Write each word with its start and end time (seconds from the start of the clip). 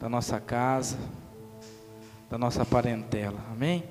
da 0.00 0.08
nossa 0.08 0.40
casa, 0.40 0.96
da 2.30 2.38
nossa 2.38 2.64
parentela. 2.64 3.38
Amém? 3.52 3.84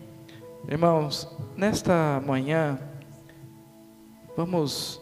Irmãos, 0.67 1.29
nesta 1.55 2.19
manhã, 2.25 2.79
vamos 4.35 4.99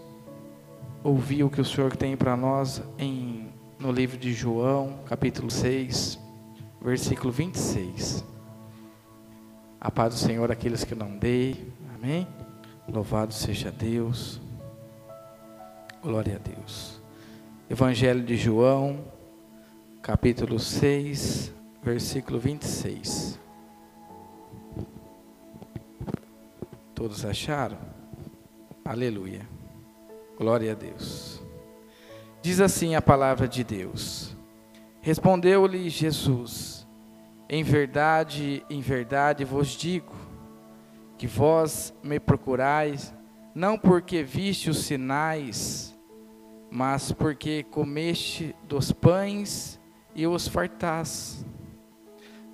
ouvir 1.02 1.46
o 1.46 1.50
que 1.50 1.62
o 1.62 1.66
Senhor 1.66 1.96
tem 1.96 2.18
para 2.18 2.36
nós 2.36 2.84
em, 3.00 3.48
no 3.80 3.90
livro 3.90 4.18
de 4.18 4.34
João, 4.34 5.00
capítulo 5.06 5.50
6, 5.50 6.20
versículo 6.82 7.32
26. 7.32 8.26
A 9.80 9.90
paz 9.90 10.14
do 10.14 10.20
Senhor 10.20 10.52
aqueles 10.52 10.84
que 10.84 10.94
não 10.94 11.18
dei. 11.18 11.72
Amém? 11.96 12.28
Louvado 12.86 13.34
seja 13.34 13.72
Deus. 13.72 14.42
Glória 16.04 16.36
a 16.36 16.40
Deus. 16.40 17.00
Evangelho 17.70 18.24
de 18.24 18.36
João, 18.36 19.06
capítulo 20.02 20.60
6, 20.60 21.54
versículo 21.82 22.40
26. 22.40 23.40
Todos 26.94 27.26
acharam? 27.26 27.78
Aleluia. 28.84 29.48
Glória 30.38 30.72
a 30.72 30.76
Deus. 30.76 31.42
Diz 32.42 32.62
assim 32.62 32.96
a 32.96 33.02
palavra 33.02 33.48
de 33.48 33.64
Deus. 33.64 34.36
Respondeu-lhe 35.02 35.90
Jesus: 35.90 36.88
Em 37.50 37.64
verdade, 37.64 38.64
em 38.70 38.82
verdade 38.82 39.44
vos 39.44 39.70
digo, 39.70 40.16
que 41.18 41.28
vós 41.28 41.94
me 42.04 42.20
procurais, 42.20 43.14
não 43.54 43.78
porque 43.78 44.24
viste 44.24 44.70
os 44.70 44.84
sinais, 44.84 45.98
mas 46.70 47.12
porque 47.12 47.64
comeste 47.64 48.56
dos 48.68 48.92
pães 48.92 49.77
e 50.18 50.26
os 50.26 50.48
fartás. 50.48 51.46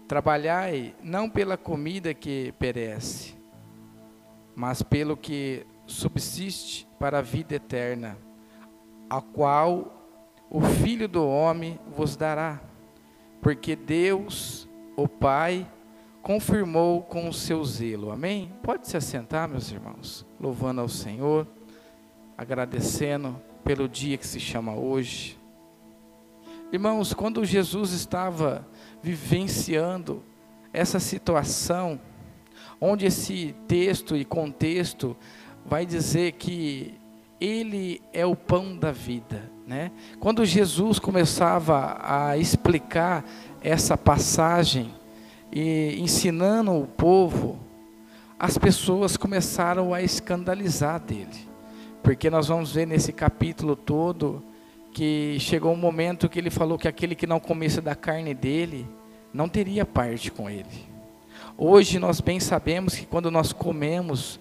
Trabalhai 0.05 0.93
não 1.01 1.29
pela 1.29 1.57
comida 1.57 2.13
que 2.13 2.53
perece, 2.59 3.35
mas 4.53 4.83
pelo 4.83 5.15
que 5.15 5.65
subsiste 5.87 6.85
para 6.99 7.19
a 7.19 7.21
vida 7.21 7.55
eterna, 7.55 8.17
a 9.09 9.21
qual 9.21 10.07
o 10.49 10.61
Filho 10.61 11.07
do 11.07 11.25
Homem 11.25 11.79
vos 11.95 12.17
dará, 12.17 12.61
porque 13.41 13.75
Deus, 13.75 14.67
o 14.97 15.07
Pai, 15.07 15.65
confirmou 16.21 17.01
com 17.01 17.27
o 17.27 17.33
seu 17.33 17.63
zelo. 17.63 18.11
Amém? 18.11 18.53
Pode 18.61 18.87
se 18.87 18.97
assentar, 18.97 19.47
meus 19.47 19.71
irmãos, 19.71 20.25
louvando 20.39 20.81
ao 20.81 20.89
Senhor, 20.89 21.47
agradecendo 22.37 23.41
pelo 23.63 23.87
dia 23.87 24.17
que 24.17 24.27
se 24.27 24.39
chama 24.39 24.75
hoje. 24.75 25.37
Irmãos, 26.73 27.13
quando 27.13 27.45
Jesus 27.45 27.91
estava 27.91 28.65
vivenciando 28.99 30.23
essa 30.73 30.99
situação, 30.99 32.01
onde 32.81 33.05
esse 33.05 33.53
texto 33.67 34.17
e 34.17 34.25
contexto 34.25 35.15
vai 35.63 35.85
dizer 35.85 36.31
que 36.31 36.95
ele 37.39 38.01
é 38.11 38.25
o 38.25 38.35
pão 38.35 38.75
da 38.75 38.91
vida, 38.91 39.51
né? 39.67 39.91
Quando 40.19 40.43
Jesus 40.43 40.97
começava 40.97 41.95
a 42.01 42.39
explicar 42.39 43.23
essa 43.61 43.95
passagem 43.95 44.91
e 45.51 45.95
ensinando 45.99 46.71
o 46.71 46.87
povo, 46.87 47.59
as 48.39 48.57
pessoas 48.57 49.15
começaram 49.15 49.93
a 49.93 50.01
escandalizar 50.01 50.99
dele. 50.99 51.47
Porque 52.01 52.31
nós 52.31 52.47
vamos 52.47 52.71
ver 52.71 52.87
nesse 52.87 53.13
capítulo 53.13 53.75
todo 53.75 54.43
que 54.93 55.37
chegou 55.39 55.73
um 55.73 55.77
momento 55.77 56.29
que 56.29 56.37
ele 56.37 56.51
falou 56.51 56.77
que 56.77 56.87
aquele 56.87 57.15
que 57.15 57.25
não 57.25 57.39
comesse 57.39 57.81
da 57.81 57.95
carne 57.95 58.33
dele 58.33 58.87
não 59.33 59.49
teria 59.49 59.85
parte 59.85 60.31
com 60.31 60.47
ele. 60.47 60.93
Hoje 61.57 61.97
nós 61.97 62.21
bem 62.21 62.39
sabemos 62.39 62.95
que 62.95 63.05
quando 63.05 63.31
nós 63.31 63.51
comemos 63.51 64.39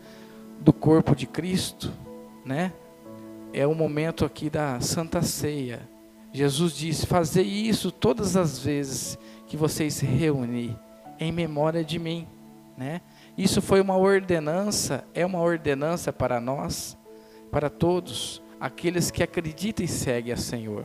do 0.61 0.73
corpo 0.73 1.17
de 1.17 1.27
Cristo, 1.27 1.91
né? 2.45 2.73
É 3.53 3.67
o 3.67 3.75
momento 3.75 4.25
aqui 4.25 4.49
da 4.49 4.81
Santa 4.81 5.23
Ceia. 5.23 5.81
Jesus 6.33 6.75
disse: 6.75 7.07
"Fazei 7.07 7.47
isso 7.47 7.91
todas 7.91 8.37
as 8.37 8.59
vezes 8.59 9.19
que 9.47 9.57
vocês 9.57 9.95
se 9.95 10.07
reunirem 10.07 10.79
em 11.19 11.33
memória 11.33 11.83
de 11.83 11.99
mim", 11.99 12.27
né? 12.77 13.01
Isso 13.37 13.63
foi 13.63 13.81
uma 13.81 13.97
ordenança, 13.97 15.05
é 15.15 15.25
uma 15.25 15.41
ordenança 15.41 16.13
para 16.13 16.41
nós 16.41 16.97
para 17.51 17.69
todos 17.69 18.42
aqueles 18.63 19.11
que 19.11 19.25
acreditam 19.25 19.85
e 19.85 19.89
seguem 19.89 20.33
a 20.33 20.37
Senhor. 20.37 20.85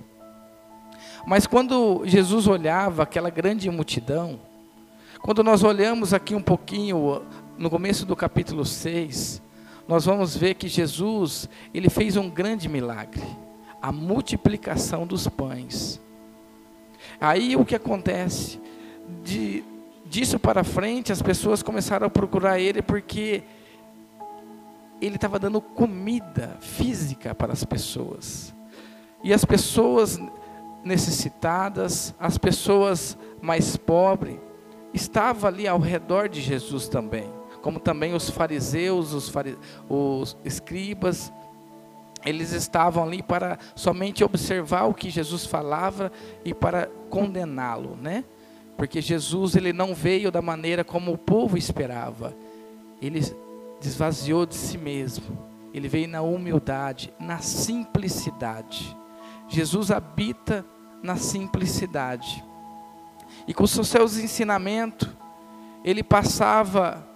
Mas 1.28 1.46
quando 1.46 2.02
Jesus 2.06 2.48
olhava 2.48 3.04
aquela 3.04 3.30
grande 3.30 3.70
multidão, 3.70 4.40
quando 5.22 5.44
nós 5.44 5.64
olhamos 5.64 6.12
aqui 6.12 6.34
um 6.34 6.42
pouquinho 6.42 7.22
no 7.56 7.70
começo 7.70 8.04
do 8.04 8.16
capítulo 8.16 8.66
6, 8.66 9.44
nós 9.88 10.06
vamos 10.06 10.36
ver 10.36 10.56
que 10.56 10.68
Jesus, 10.68 11.48
ele 11.72 11.88
fez 11.88 12.18
um 12.18 12.28
grande 12.28 12.68
milagre, 12.68 13.22
a 13.80 13.92
multiplicação 13.92 15.06
dos 15.06 15.28
pães. 15.28 16.02
Aí 17.22 17.56
o 17.56 17.64
que 17.64 17.76
acontece? 17.76 18.60
De, 19.24 19.64
disso 20.04 20.40
para 20.40 20.64
frente, 20.64 21.12
as 21.12 21.22
pessoas 21.22 21.62
começaram 21.62 22.08
a 22.08 22.10
procurar 22.10 22.60
ele 22.60 22.82
porque 22.82 23.44
ele 25.02 25.16
estava 25.16 25.38
dando 25.38 25.62
comida 25.62 26.58
física 26.60 27.36
para 27.36 27.54
as 27.54 27.64
pessoas. 27.64 28.54
E 29.24 29.34
as 29.34 29.46
pessoas 29.46 30.20
necessitadas, 30.84 32.16
as 32.20 32.38
pessoas 32.38 33.18
mais 33.42 33.76
pobres, 33.76 34.38
estavam 34.94 35.48
ali 35.50 35.68
ao 35.68 35.80
redor 35.80 36.30
de 36.30 36.42
Jesus 36.42 36.88
também. 36.88 37.30
Como 37.62 37.80
também 37.80 38.14
os 38.14 38.30
fariseus, 38.30 39.14
os, 39.14 39.30
fari 39.30 39.58
os 39.90 40.38
escribas, 40.46 41.32
eles 42.26 42.52
estavam 42.52 43.04
ali 43.04 43.22
para 43.22 43.58
somente 43.76 44.24
observar 44.24 44.86
o 44.86 44.94
que 44.94 45.10
Jesus 45.10 45.46
falava 45.46 46.12
e 46.44 46.54
para 46.54 46.90
condená-lo, 47.10 47.96
né? 47.96 48.24
Porque 48.76 49.02
Jesus 49.02 49.56
ele 49.56 49.74
não 49.74 49.94
veio 49.94 50.32
da 50.32 50.42
maneira 50.42 50.84
como 50.84 51.12
o 51.12 51.18
povo 51.18 51.58
esperava. 51.58 52.36
Ele 53.02 53.22
desvaziou 53.80 54.46
de 54.46 54.56
si 54.56 54.78
mesmo. 54.78 55.38
Ele 55.74 55.88
veio 55.88 56.08
na 56.08 56.22
humildade, 56.22 57.14
na 57.20 57.40
simplicidade. 57.40 58.96
Jesus 59.48 59.92
habita 59.92 60.66
na 61.04 61.16
simplicidade. 61.16 62.44
E 63.48 63.54
com 63.54 63.64
os 63.64 63.72
seus 63.72 64.18
ensinamentos, 64.18 65.10
ele 65.84 66.04
passava 66.04 67.08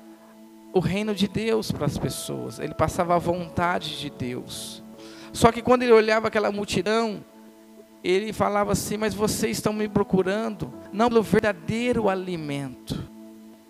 o 0.74 0.80
reino 0.80 1.14
de 1.14 1.28
Deus 1.28 1.72
para 1.72 1.86
as 1.86 1.98
pessoas, 1.98 2.60
ele 2.60 2.74
passava 2.74 3.16
a 3.16 3.20
vontade 3.20 4.00
de 4.00 4.10
Deus. 4.10 4.82
Só 5.34 5.52
que 5.52 5.62
quando 5.62 5.84
ele 5.84 5.92
olhava 5.92 6.28
aquela 6.28 6.52
multidão, 6.52 7.24
ele 8.04 8.32
falava 8.32 8.72
assim: 8.72 8.98
Mas 8.98 9.14
vocês 9.14 9.58
estão 9.58 9.74
me 9.74 9.88
procurando, 9.88 10.74
não 10.92 11.10
pelo 11.10 11.24
verdadeiro 11.24 12.10
alimento, 12.10 13.10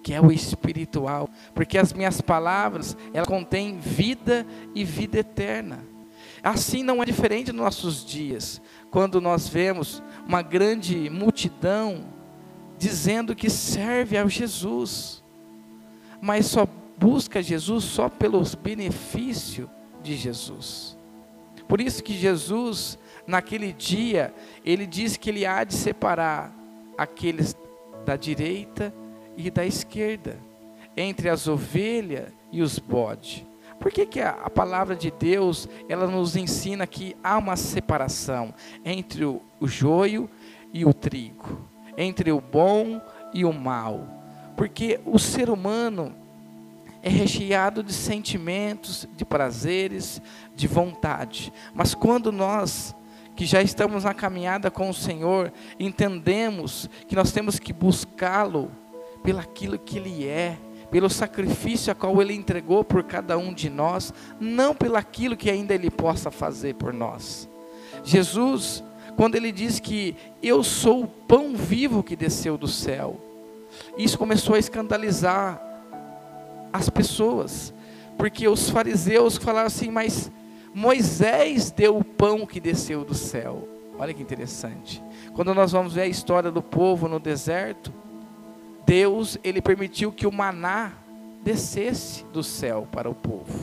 que 0.02 0.14
é 0.14 0.22
o 0.22 0.32
espiritual, 0.32 1.30
porque 1.54 1.78
as 1.78 1.94
minhas 1.94 2.22
palavras, 2.22 2.98
ela 3.14 3.26
contêm 3.26 3.80
vida 3.80 4.46
e 4.74 4.84
vida 4.84 5.20
eterna. 5.20 5.80
Assim 6.44 6.82
não 6.84 7.02
é 7.02 7.06
diferente 7.06 7.52
nos 7.52 7.62
nossos 7.62 8.04
dias, 8.04 8.62
quando 8.90 9.22
nós 9.22 9.48
vemos 9.48 10.02
uma 10.28 10.42
grande 10.42 11.10
multidão 11.10 12.06
dizendo 12.78 13.36
que 13.36 13.50
serve 13.50 14.18
a 14.18 14.26
Jesus, 14.28 15.24
mas 16.20 16.48
só 16.48 16.68
busca 16.98 17.42
Jesus 17.42 17.84
só 17.84 18.10
pelos 18.10 18.56
benefícios 18.56 19.70
de 20.02 20.16
Jesus. 20.16 20.98
Por 21.68 21.80
isso 21.80 22.04
que 22.04 22.14
Jesus, 22.14 22.98
naquele 23.28 23.72
dia, 23.72 24.34
ele 24.66 24.88
diz 24.88 25.16
que 25.16 25.30
ele 25.30 25.46
há 25.46 25.64
de 25.64 25.76
separar 25.76 26.54
aqueles 26.98 27.56
da 28.04 28.16
direita 28.16 28.94
e 29.36 29.50
da 29.50 29.66
esquerda, 29.66 30.38
entre 30.96 31.30
as 31.30 31.48
ovelhas 31.48 32.32
e 32.52 32.62
os 32.62 32.78
bodes. 32.80 33.46
Por 33.80 33.92
que, 33.92 34.06
que 34.06 34.20
a, 34.20 34.30
a, 34.30 34.50
palavra 34.50 34.96
de 34.96 35.10
Deus 35.10 35.68
ela 35.90 36.06
nos 36.06 36.36
ensina 36.36 36.86
que 36.86 37.16
há 37.24 37.38
uma 37.38 37.56
separação 37.56 38.54
entre 38.86 39.26
o, 39.26 39.42
o 39.60 39.68
joio 39.68 40.30
e 40.72 40.86
o 40.86 40.94
trigo, 40.94 41.68
entre 41.98 42.32
o 42.32 42.40
bom 42.40 43.02
e 43.34 43.44
o 43.44 43.52
mal? 43.52 44.08
Porque 44.56 45.00
o 45.04 45.18
ser 45.18 45.50
humano 45.50 46.14
é 47.02 47.10
recheado 47.10 47.82
de 47.82 47.92
sentimentos, 47.92 49.08
de 49.18 49.26
prazeres, 49.26 50.22
de 50.56 50.68
vontade. 50.68 51.52
Mas 51.74 51.96
quando 51.96 52.32
nós 52.32 52.96
que 53.36 53.46
já 53.46 53.62
estamos 53.62 54.04
na 54.04 54.14
caminhada 54.14 54.70
com 54.70 54.90
o 54.90 54.94
Senhor, 54.94 55.52
entendemos 55.80 56.88
que 57.08 57.16
nós 57.16 57.32
temos 57.32 57.58
que 57.58 57.74
buscá-lo 57.74 58.72
pelaquilo 59.24 59.80
que 59.80 59.98
Ele 59.98 60.26
é, 60.26 60.58
pelo 60.90 61.10
sacrifício 61.10 61.92
a 61.92 61.96
qual 61.96 62.22
Ele 62.22 62.34
entregou 62.34 62.84
por 62.84 63.04
cada 63.04 63.38
um 63.38 63.54
de 63.54 63.70
nós, 63.70 64.14
não 64.40 64.76
pelaquilo 64.76 65.38
que 65.38 65.50
ainda 65.50 65.74
Ele 65.74 65.90
possa 65.90 66.30
fazer 66.30 66.76
por 66.76 66.94
nós. 66.94 67.50
Jesus, 68.04 68.84
quando 69.16 69.36
ele 69.36 69.52
diz 69.52 69.80
que 69.80 70.16
eu 70.42 70.64
sou 70.64 71.04
o 71.04 71.08
pão 71.08 71.56
vivo 71.56 72.04
que 72.04 72.16
desceu 72.16 72.58
do 72.58 72.68
céu. 72.68 73.20
Isso 73.98 74.18
começou 74.18 74.56
a 74.56 74.60
escandalizar 74.60 75.62
as 76.74 76.90
pessoas, 76.90 77.74
porque 78.18 78.48
os 78.48 78.70
fariseus 78.70 79.38
falaram 79.38 79.68
assim, 79.68 79.90
mas 79.90 80.32
Moisés 80.74 81.72
deu 81.72 81.98
o 81.98 82.04
pão 82.04 82.46
que 82.46 82.60
desceu 82.60 83.04
do 83.04 83.14
céu. 83.14 83.68
Olha 84.00 84.14
que 84.14 84.24
interessante. 84.24 85.04
Quando 85.34 85.54
nós 85.54 85.72
vamos 85.72 85.94
ver 85.94 86.02
a 86.02 86.08
história 86.08 86.50
do 86.50 86.62
povo 86.62 87.08
no 87.08 87.20
deserto, 87.20 87.94
Deus, 88.92 89.38
ele 89.42 89.62
permitiu 89.62 90.12
que 90.12 90.28
o 90.28 90.32
maná 90.34 90.92
descesse 91.42 92.26
do 92.26 92.44
céu 92.44 92.86
para 92.92 93.10
o 93.10 93.16
povo. 93.16 93.58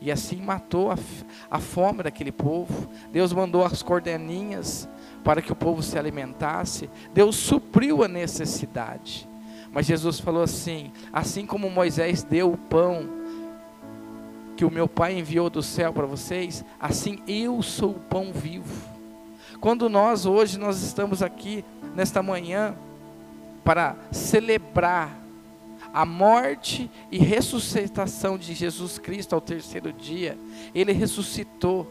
E 0.00 0.10
assim 0.10 0.36
matou 0.36 0.90
a, 0.90 0.96
a 1.50 1.58
fome 1.58 2.02
daquele 2.02 2.32
povo. 2.32 2.88
Deus 3.12 3.30
mandou 3.30 3.62
as 3.62 3.82
cordelinhas 3.82 4.88
para 5.22 5.42
que 5.42 5.52
o 5.52 5.54
povo 5.54 5.82
se 5.82 5.98
alimentasse. 5.98 6.88
Deus 7.12 7.36
supriu 7.36 8.02
a 8.02 8.08
necessidade. 8.08 9.28
Mas 9.70 9.84
Jesus 9.84 10.18
falou 10.18 10.42
assim: 10.42 10.90
assim 11.12 11.44
como 11.44 11.68
Moisés 11.68 12.22
deu 12.22 12.50
o 12.50 12.56
pão 12.56 13.06
que 14.56 14.64
o 14.64 14.70
meu 14.70 14.88
Pai 14.88 15.18
enviou 15.18 15.50
do 15.50 15.62
céu 15.62 15.92
para 15.92 16.06
vocês, 16.06 16.64
assim 16.80 17.18
eu 17.28 17.62
sou 17.62 17.90
o 17.90 18.00
pão 18.00 18.32
vivo. 18.32 18.82
Quando 19.60 19.90
nós 19.90 20.24
hoje 20.24 20.58
nós 20.58 20.80
estamos 20.80 21.22
aqui 21.22 21.62
nesta 21.94 22.22
manhã 22.22 22.74
para 23.64 23.96
celebrar 24.10 25.18
a 25.92 26.04
morte 26.04 26.90
e 27.10 27.18
ressuscitação 27.18 28.38
de 28.38 28.54
Jesus 28.54 28.98
Cristo 28.98 29.34
ao 29.34 29.40
terceiro 29.40 29.92
dia, 29.92 30.38
ele 30.74 30.92
ressuscitou. 30.92 31.86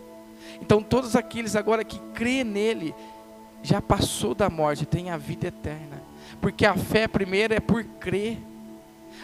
Então 0.61 0.81
todos 0.81 1.15
aqueles 1.15 1.55
agora 1.55 1.83
que 1.83 1.99
crê 2.13 2.43
nele 2.43 2.93
já 3.61 3.81
passou 3.81 4.33
da 4.33 4.49
morte, 4.49 4.85
tem 4.85 5.09
a 5.09 5.17
vida 5.17 5.47
eterna. 5.47 6.01
Porque 6.39 6.65
a 6.65 6.75
fé 6.75 7.07
primeiro 7.07 7.53
é 7.53 7.59
por 7.59 7.83
crer. 7.83 8.37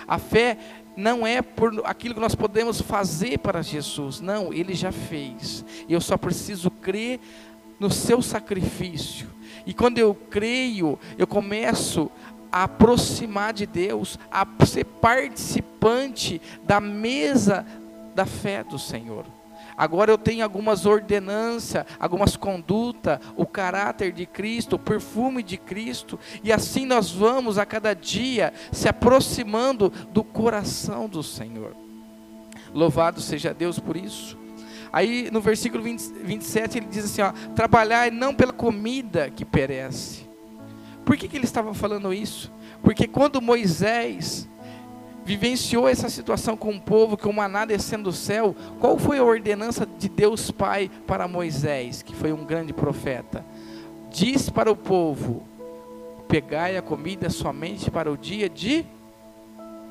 A 0.08 0.20
fé 0.20 0.58
não 0.96 1.26
é 1.26 1.42
por 1.42 1.82
aquilo 1.86 2.14
que 2.14 2.20
nós 2.20 2.36
podemos 2.36 2.82
fazer 2.82 3.38
para 3.40 3.62
Jesus. 3.62 4.20
Não, 4.20 4.54
ele 4.54 4.74
já 4.74 4.92
fez. 4.92 5.64
Eu 5.88 6.02
só 6.02 6.18
preciso 6.18 6.70
crer 6.70 7.20
no 7.80 7.90
seu 7.90 8.22
sacrifício. 8.22 9.28
E 9.66 9.74
quando 9.74 9.98
eu 9.98 10.14
creio, 10.14 11.00
eu 11.18 11.26
começo 11.26 12.12
a 12.56 12.64
aproximar 12.64 13.52
de 13.52 13.66
Deus, 13.66 14.18
a 14.32 14.48
ser 14.66 14.86
participante 14.86 16.42
da 16.64 16.80
mesa 16.80 17.66
da 18.16 18.26
fé 18.26 18.64
do 18.64 18.80
Senhor. 18.80 19.26
Agora 19.76 20.10
eu 20.10 20.18
tenho 20.18 20.42
algumas 20.42 20.86
ordenanças, 20.86 21.86
algumas 22.00 22.38
condutas, 22.38 23.20
o 23.36 23.46
caráter 23.46 24.14
de 24.14 24.26
Cristo, 24.26 24.78
o 24.78 24.80
perfume 24.80 25.44
de 25.44 25.58
Cristo, 25.58 26.18
e 26.42 26.54
assim 26.54 26.86
nós 26.86 27.12
vamos 27.12 27.58
a 27.58 27.66
cada 27.66 27.94
dia 27.94 28.54
se 28.72 28.88
aproximando 28.88 29.90
do 30.14 30.24
coração 30.24 31.10
do 31.10 31.22
Senhor. 31.22 31.76
Louvado 32.74 33.20
seja 33.20 33.54
Deus 33.54 33.80
por 33.80 33.98
isso. 33.98 34.38
Aí 34.94 35.30
no 35.30 35.42
versículo 35.42 35.84
20, 35.84 36.24
27 36.24 36.78
ele 36.78 36.88
diz 36.88 37.04
assim: 37.04 37.22
ó, 37.22 37.34
trabalhar 37.54 38.10
não 38.14 38.34
pela 38.34 38.54
comida 38.54 39.30
que 39.30 39.44
perece, 39.44 40.25
por 41.06 41.16
que, 41.16 41.28
que 41.28 41.38
ele 41.38 41.46
estava 41.46 41.74
falando 41.74 42.12
isso? 42.12 42.52
Porque 42.82 43.08
quando 43.08 43.42
Moisés 43.42 44.50
vivenciou 45.24 45.88
essa 45.88 46.10
situação 46.10 46.58
com 46.58 46.72
o 46.72 46.82
povo, 46.82 47.16
com 47.18 47.30
o 47.30 47.34
maná 47.34 47.66
descendo 47.66 48.06
do 48.06 48.12
céu, 48.12 48.56
qual 48.80 48.98
foi 48.98 49.20
a 49.20 49.24
ordenança 49.24 49.86
de 49.86 50.10
Deus 50.10 50.52
Pai 50.52 50.90
para 51.08 51.28
Moisés, 51.28 52.02
que 52.02 52.16
foi 52.16 52.34
um 52.34 52.44
grande 52.44 52.74
profeta? 52.74 53.46
Diz 54.10 54.50
para 54.50 54.72
o 54.72 54.76
povo: 54.76 55.44
pegai 56.28 56.76
a 56.76 56.82
comida 56.82 57.30
somente 57.30 57.92
para 57.92 58.12
o 58.12 58.18
dia 58.18 58.50
de 58.50 58.86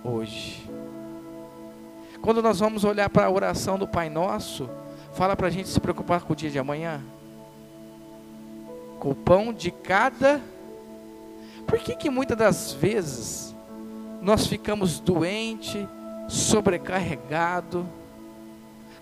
hoje. 0.02 0.68
Quando 2.20 2.42
nós 2.42 2.58
vamos 2.58 2.84
olhar 2.84 3.08
para 3.08 3.26
a 3.26 3.30
oração 3.30 3.78
do 3.78 3.86
Pai 3.86 4.08
Nosso, 4.08 4.68
fala 5.12 5.36
para 5.36 5.48
a 5.48 5.50
gente 5.50 5.68
se 5.68 5.78
preocupar 5.78 6.22
com 6.22 6.32
o 6.32 6.36
dia 6.36 6.50
de 6.50 6.58
amanhã, 6.58 7.02
com 8.98 9.10
o 9.10 9.14
pão 9.14 9.52
de 9.52 9.70
cada 9.70 10.40
por 11.66 11.78
que, 11.78 11.94
que 11.96 12.10
muitas 12.10 12.36
das 12.36 12.72
vezes 12.72 13.54
nós 14.20 14.46
ficamos 14.46 15.00
doentes, 15.00 15.86
sobrecarregados, 16.28 17.84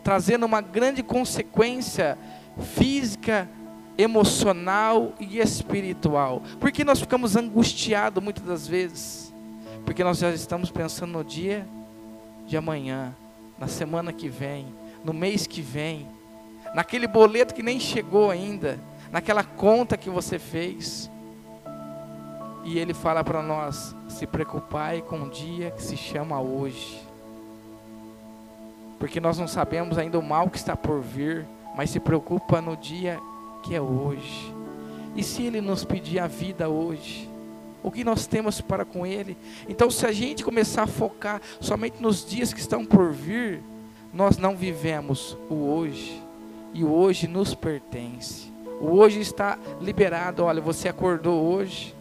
trazendo 0.03 0.47
uma 0.47 0.61
grande 0.61 1.03
consequência 1.03 2.19
física, 2.75 3.49
emocional 3.97 5.13
e 5.21 5.39
espiritual? 5.39 6.43
Por 6.59 6.73
que 6.73 6.85
nós 6.85 7.01
ficamos 7.01 7.37
angustiados 7.37 8.23
muitas 8.23 8.45
das 8.45 8.67
vezes? 8.67 9.33
Porque 9.85 10.03
nós 10.05 10.19
já 10.19 10.31
estamos 10.31 10.71
pensando 10.71 11.13
no 11.13 11.25
dia 11.25 11.67
de 12.47 12.57
amanhã, 12.57 13.15
na 13.59 13.69
semana 13.69 14.13
que 14.13 14.29
vem, 14.29 14.67
no 15.05 15.13
mês 15.13 15.47
que 15.47 15.61
vem, 15.61 16.07
naquele 16.75 17.07
boleto 17.07 17.55
que 17.55 17.63
nem 17.63 17.79
chegou 17.79 18.31
ainda, 18.31 18.79
naquela 19.11 19.45
conta 19.45 19.97
que 19.97 20.11
você 20.11 20.39
fez. 20.39 21.11
E 22.65 22.79
ele 22.79 22.95
fala 22.95 23.25
para 23.25 23.43
nós: 23.43 23.95
se 24.09 24.27
preocupai 24.27 25.03
com 25.03 25.23
o 25.23 25.31
dia 25.31 25.71
que 25.71 25.83
se 25.83 25.97
chama 25.97 26.41
hoje. 26.41 27.01
Porque 28.99 29.21
nós 29.21 29.39
não 29.39 29.49
sabemos 29.49 29.99
ainda 29.99 30.19
o 30.19 30.23
mal 30.23 30.49
que 30.49 30.57
está 30.57 30.77
por 30.77 31.01
vir, 31.01 31.45
mas 31.77 31.91
se 31.91 31.99
preocupa 31.99 32.61
no 32.61 32.77
dia 32.77 33.19
que 33.63 33.75
é 33.75 33.81
hoje. 33.81 34.55
E 35.17 35.23
se 35.23 35.43
ele 35.43 35.61
nos 35.61 35.85
pedir 35.85 36.21
a 36.21 36.27
vida 36.27 36.69
hoje? 36.69 37.29
O 37.83 37.91
que 37.91 38.05
nós 38.05 38.27
temos 38.29 38.61
para 38.61 38.85
com 38.85 39.05
ele? 39.05 39.37
Então, 39.69 39.91
se 39.91 40.07
a 40.07 40.13
gente 40.13 40.45
começar 40.45 40.85
a 40.85 40.87
focar 40.87 41.43
somente 41.61 42.01
nos 42.01 42.25
dias 42.25 42.55
que 42.55 42.61
estão 42.61 42.87
por 42.87 43.13
vir, 43.13 43.61
nós 44.15 44.39
não 44.39 44.55
vivemos 44.55 45.37
o 45.51 45.69
hoje. 45.69 46.23
E 46.73 46.85
o 46.85 46.93
hoje 46.93 47.27
nos 47.27 47.57
pertence. 47.57 48.53
O 48.81 48.93
hoje 48.97 49.21
está 49.21 49.59
liberado. 49.81 50.45
Olha, 50.45 50.61
você 50.61 50.89
acordou 50.89 51.43
hoje 51.43 51.93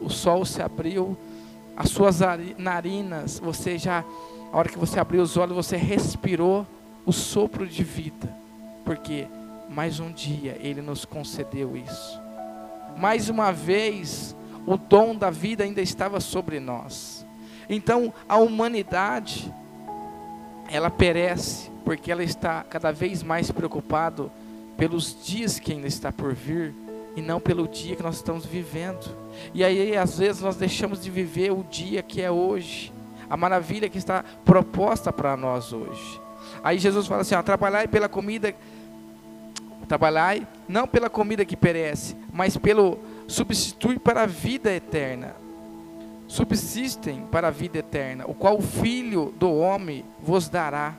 o 0.00 0.08
sol 0.08 0.44
se 0.44 0.62
abriu, 0.62 1.16
as 1.76 1.90
suas 1.90 2.20
narinas, 2.56 3.38
você 3.38 3.78
já, 3.78 4.04
a 4.52 4.56
hora 4.56 4.68
que 4.68 4.78
você 4.78 5.00
abriu 5.00 5.22
os 5.22 5.36
olhos, 5.36 5.56
você 5.56 5.76
respirou 5.76 6.66
o 7.04 7.12
sopro 7.12 7.66
de 7.66 7.82
vida, 7.82 8.32
porque 8.84 9.26
mais 9.68 9.98
um 9.98 10.12
dia 10.12 10.56
Ele 10.60 10.80
nos 10.80 11.04
concedeu 11.04 11.76
isso. 11.76 12.20
Mais 12.96 13.28
uma 13.28 13.50
vez, 13.50 14.36
o 14.66 14.76
dom 14.76 15.16
da 15.16 15.30
vida 15.30 15.64
ainda 15.64 15.82
estava 15.82 16.20
sobre 16.20 16.60
nós. 16.60 17.26
Então, 17.68 18.12
a 18.28 18.36
humanidade, 18.36 19.52
ela 20.70 20.90
perece, 20.90 21.70
porque 21.84 22.12
ela 22.12 22.22
está 22.22 22.62
cada 22.62 22.92
vez 22.92 23.22
mais 23.22 23.50
preocupado 23.50 24.30
pelos 24.76 25.24
dias 25.24 25.58
que 25.58 25.72
ainda 25.72 25.86
está 25.86 26.12
por 26.12 26.34
vir 26.34 26.74
e 27.16 27.22
não 27.22 27.40
pelo 27.40 27.68
dia 27.68 27.96
que 27.96 28.02
nós 28.02 28.16
estamos 28.16 28.44
vivendo. 28.44 29.14
E 29.52 29.64
aí, 29.64 29.96
às 29.96 30.18
vezes, 30.18 30.42
nós 30.42 30.56
deixamos 30.56 31.02
de 31.02 31.10
viver 31.10 31.52
o 31.52 31.64
dia 31.64 32.02
que 32.02 32.20
é 32.20 32.30
hoje, 32.30 32.92
a 33.28 33.36
maravilha 33.36 33.88
que 33.88 33.98
está 33.98 34.24
proposta 34.44 35.12
para 35.12 35.36
nós 35.36 35.72
hoje. 35.72 36.20
Aí 36.62 36.78
Jesus 36.78 37.06
fala 37.06 37.22
assim: 37.22 37.34
ó, 37.34 37.42
trabalhai 37.42 37.86
pela 37.86 38.08
comida, 38.08 38.54
trabalhai 39.88 40.46
não 40.68 40.86
pela 40.86 41.08
comida 41.10 41.44
que 41.44 41.56
perece, 41.56 42.16
mas 42.32 42.56
pelo 42.56 42.98
substitui 43.26 43.98
para 43.98 44.22
a 44.22 44.26
vida 44.26 44.72
eterna. 44.72 45.34
Subsistem 46.26 47.26
para 47.30 47.48
a 47.48 47.50
vida 47.50 47.78
eterna, 47.78 48.24
o 48.26 48.34
qual 48.34 48.56
o 48.56 48.62
Filho 48.62 49.32
do 49.38 49.52
homem 49.52 50.04
vos 50.22 50.48
dará. 50.48 50.94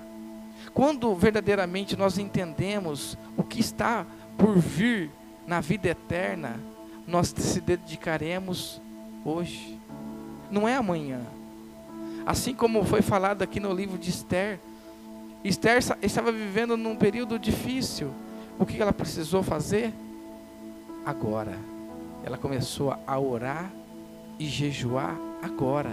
Quando 0.73 1.13
verdadeiramente 1.15 1.97
nós 1.97 2.17
entendemos 2.17 3.17
o 3.35 3.43
que 3.43 3.59
está 3.59 4.05
por 4.37 4.55
vir 4.57 5.09
na 5.47 5.61
vida 5.61 5.87
eterna, 5.89 6.59
nós 7.07 7.33
se 7.37 7.61
dedicaremos 7.61 8.81
hoje, 9.23 9.79
não 10.49 10.67
é 10.67 10.75
amanhã. 10.75 11.21
Assim 12.25 12.53
como 12.53 12.83
foi 12.83 13.01
falado 13.01 13.41
aqui 13.41 13.59
no 13.59 13.73
livro 13.73 13.97
de 13.97 14.09
Esther, 14.09 14.59
Esther 15.43 15.77
estava 16.01 16.31
vivendo 16.31 16.75
num 16.75 16.95
período 16.95 17.37
difícil. 17.37 18.11
O 18.57 18.65
que 18.65 18.81
ela 18.81 18.91
precisou 18.91 19.43
fazer? 19.43 19.93
Agora. 21.05 21.55
Ela 22.23 22.35
começou 22.35 22.97
a 23.05 23.19
orar 23.19 23.71
e 24.39 24.47
jejuar 24.47 25.15
agora. 25.43 25.91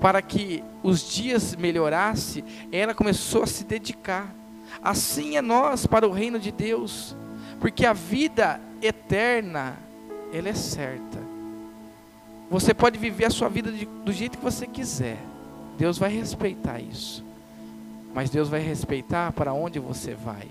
Para 0.00 0.20
que 0.20 0.64
os 0.82 1.08
dias 1.08 1.54
melhorassem, 1.54 2.42
ela 2.72 2.92
começou 2.92 3.44
a 3.44 3.46
se 3.46 3.62
dedicar. 3.62 4.34
Assim 4.82 5.36
é 5.36 5.42
nós 5.42 5.86
para 5.86 6.08
o 6.08 6.10
reino 6.10 6.40
de 6.40 6.50
Deus. 6.50 7.16
Porque 7.66 7.84
a 7.84 7.92
vida 7.92 8.60
eterna, 8.80 9.76
ela 10.32 10.48
é 10.48 10.54
certa. 10.54 11.18
Você 12.48 12.72
pode 12.72 12.96
viver 12.96 13.24
a 13.24 13.30
sua 13.30 13.48
vida 13.48 13.72
de, 13.72 13.84
do 13.84 14.12
jeito 14.12 14.38
que 14.38 14.44
você 14.44 14.68
quiser. 14.68 15.18
Deus 15.76 15.98
vai 15.98 16.08
respeitar 16.08 16.78
isso. 16.78 17.24
Mas 18.14 18.30
Deus 18.30 18.48
vai 18.48 18.60
respeitar 18.60 19.32
para 19.32 19.52
onde 19.52 19.80
você 19.80 20.14
vai. 20.14 20.46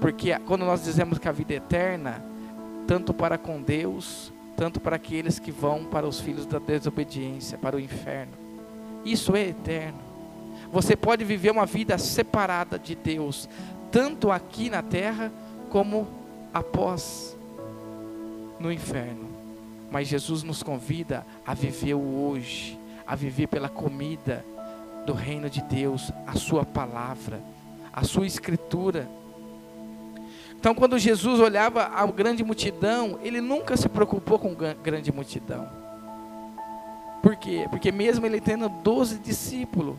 Porque 0.00 0.38
quando 0.46 0.64
nós 0.64 0.84
dizemos 0.84 1.18
que 1.18 1.28
a 1.28 1.32
vida 1.32 1.52
é 1.52 1.56
eterna, 1.56 2.24
tanto 2.86 3.12
para 3.12 3.36
com 3.36 3.60
Deus, 3.60 4.32
tanto 4.56 4.78
para 4.78 4.94
aqueles 4.94 5.40
que 5.40 5.50
vão 5.50 5.84
para 5.84 6.06
os 6.06 6.20
filhos 6.20 6.46
da 6.46 6.60
desobediência, 6.60 7.58
para 7.58 7.74
o 7.74 7.80
inferno. 7.80 8.34
Isso 9.04 9.34
é 9.34 9.48
eterno. 9.48 9.98
Você 10.70 10.94
pode 10.94 11.24
viver 11.24 11.50
uma 11.50 11.66
vida 11.66 11.98
separada 11.98 12.78
de 12.78 12.94
Deus, 12.94 13.48
tanto 13.90 14.30
aqui 14.30 14.70
na 14.70 14.80
terra 14.80 15.32
como 15.74 16.06
após 16.52 17.36
no 18.60 18.70
inferno. 18.70 19.28
Mas 19.90 20.06
Jesus 20.06 20.44
nos 20.44 20.62
convida 20.62 21.26
a 21.44 21.52
viver 21.52 21.94
o 21.94 22.28
hoje, 22.28 22.78
a 23.04 23.16
viver 23.16 23.48
pela 23.48 23.68
comida 23.68 24.44
do 25.04 25.12
reino 25.12 25.50
de 25.50 25.60
Deus, 25.62 26.12
a 26.28 26.36
sua 26.36 26.64
palavra, 26.64 27.42
a 27.92 28.04
sua 28.04 28.24
escritura. 28.24 29.08
Então, 30.56 30.76
quando 30.76 30.96
Jesus 30.96 31.40
olhava 31.40 31.86
a 31.86 32.06
grande 32.06 32.44
multidão, 32.44 33.18
ele 33.20 33.40
nunca 33.40 33.76
se 33.76 33.88
preocupou 33.88 34.38
com 34.38 34.54
grande 34.54 35.10
multidão. 35.10 35.68
Por 37.20 37.34
quê? 37.34 37.66
Porque 37.68 37.90
mesmo 37.90 38.24
ele 38.24 38.40
tendo 38.40 38.68
doze 38.68 39.18
discípulos, 39.18 39.96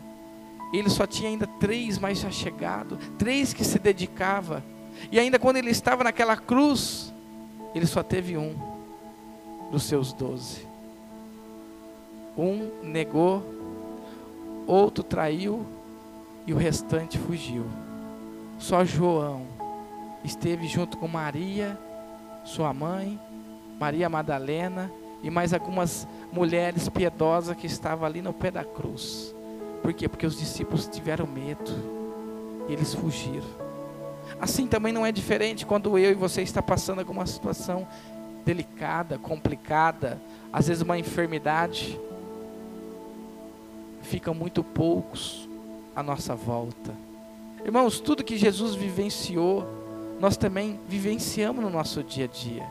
ele 0.72 0.88
só 0.88 1.06
tinha 1.06 1.28
ainda 1.28 1.46
três 1.46 1.98
mais 1.98 2.16
chegados, 2.30 2.98
três 3.18 3.52
que 3.52 3.62
se 3.62 3.78
dedicava. 3.78 4.64
E 5.10 5.18
ainda 5.18 5.38
quando 5.38 5.56
ele 5.56 5.70
estava 5.70 6.04
naquela 6.04 6.36
cruz, 6.36 7.12
ele 7.74 7.86
só 7.86 8.02
teve 8.02 8.36
um 8.36 8.54
dos 9.70 9.82
seus 9.82 10.12
doze. 10.12 10.66
Um 12.36 12.70
negou, 12.82 13.42
outro 14.66 15.02
traiu 15.02 15.64
e 16.46 16.52
o 16.52 16.56
restante 16.56 17.18
fugiu. 17.18 17.64
Só 18.58 18.84
João 18.84 19.46
esteve 20.24 20.66
junto 20.66 20.96
com 20.96 21.08
Maria, 21.08 21.78
sua 22.44 22.72
mãe, 22.72 23.18
Maria 23.78 24.08
Madalena 24.08 24.90
e 25.22 25.30
mais 25.30 25.52
algumas 25.52 26.06
mulheres 26.32 26.88
piedosas 26.88 27.56
que 27.56 27.66
estavam 27.66 28.06
ali 28.06 28.22
no 28.22 28.32
pé 28.32 28.50
da 28.50 28.64
cruz. 28.64 29.34
Por 29.82 29.92
quê? 29.92 30.08
Porque 30.08 30.26
os 30.26 30.38
discípulos 30.38 30.88
tiveram 30.88 31.26
medo 31.26 31.72
e 32.68 32.72
eles 32.72 32.94
fugiram. 32.94 33.65
Assim 34.40 34.66
também 34.66 34.92
não 34.92 35.06
é 35.06 35.10
diferente 35.10 35.64
quando 35.64 35.98
eu 35.98 36.10
e 36.10 36.14
você 36.14 36.42
está 36.42 36.60
passando 36.60 36.98
alguma 36.98 37.26
situação 37.26 37.86
delicada, 38.44 39.18
complicada, 39.18 40.20
às 40.52 40.68
vezes 40.68 40.82
uma 40.82 40.98
enfermidade. 40.98 41.98
Ficam 44.02 44.34
muito 44.34 44.62
poucos 44.62 45.48
à 45.94 46.02
nossa 46.02 46.34
volta. 46.34 46.94
Irmãos, 47.64 47.98
tudo 47.98 48.22
que 48.22 48.36
Jesus 48.36 48.74
vivenciou, 48.74 49.66
nós 50.20 50.36
também 50.36 50.78
vivenciamos 50.88 51.62
no 51.64 51.70
nosso 51.70 52.02
dia 52.04 52.26
a 52.26 52.28
dia. 52.28 52.62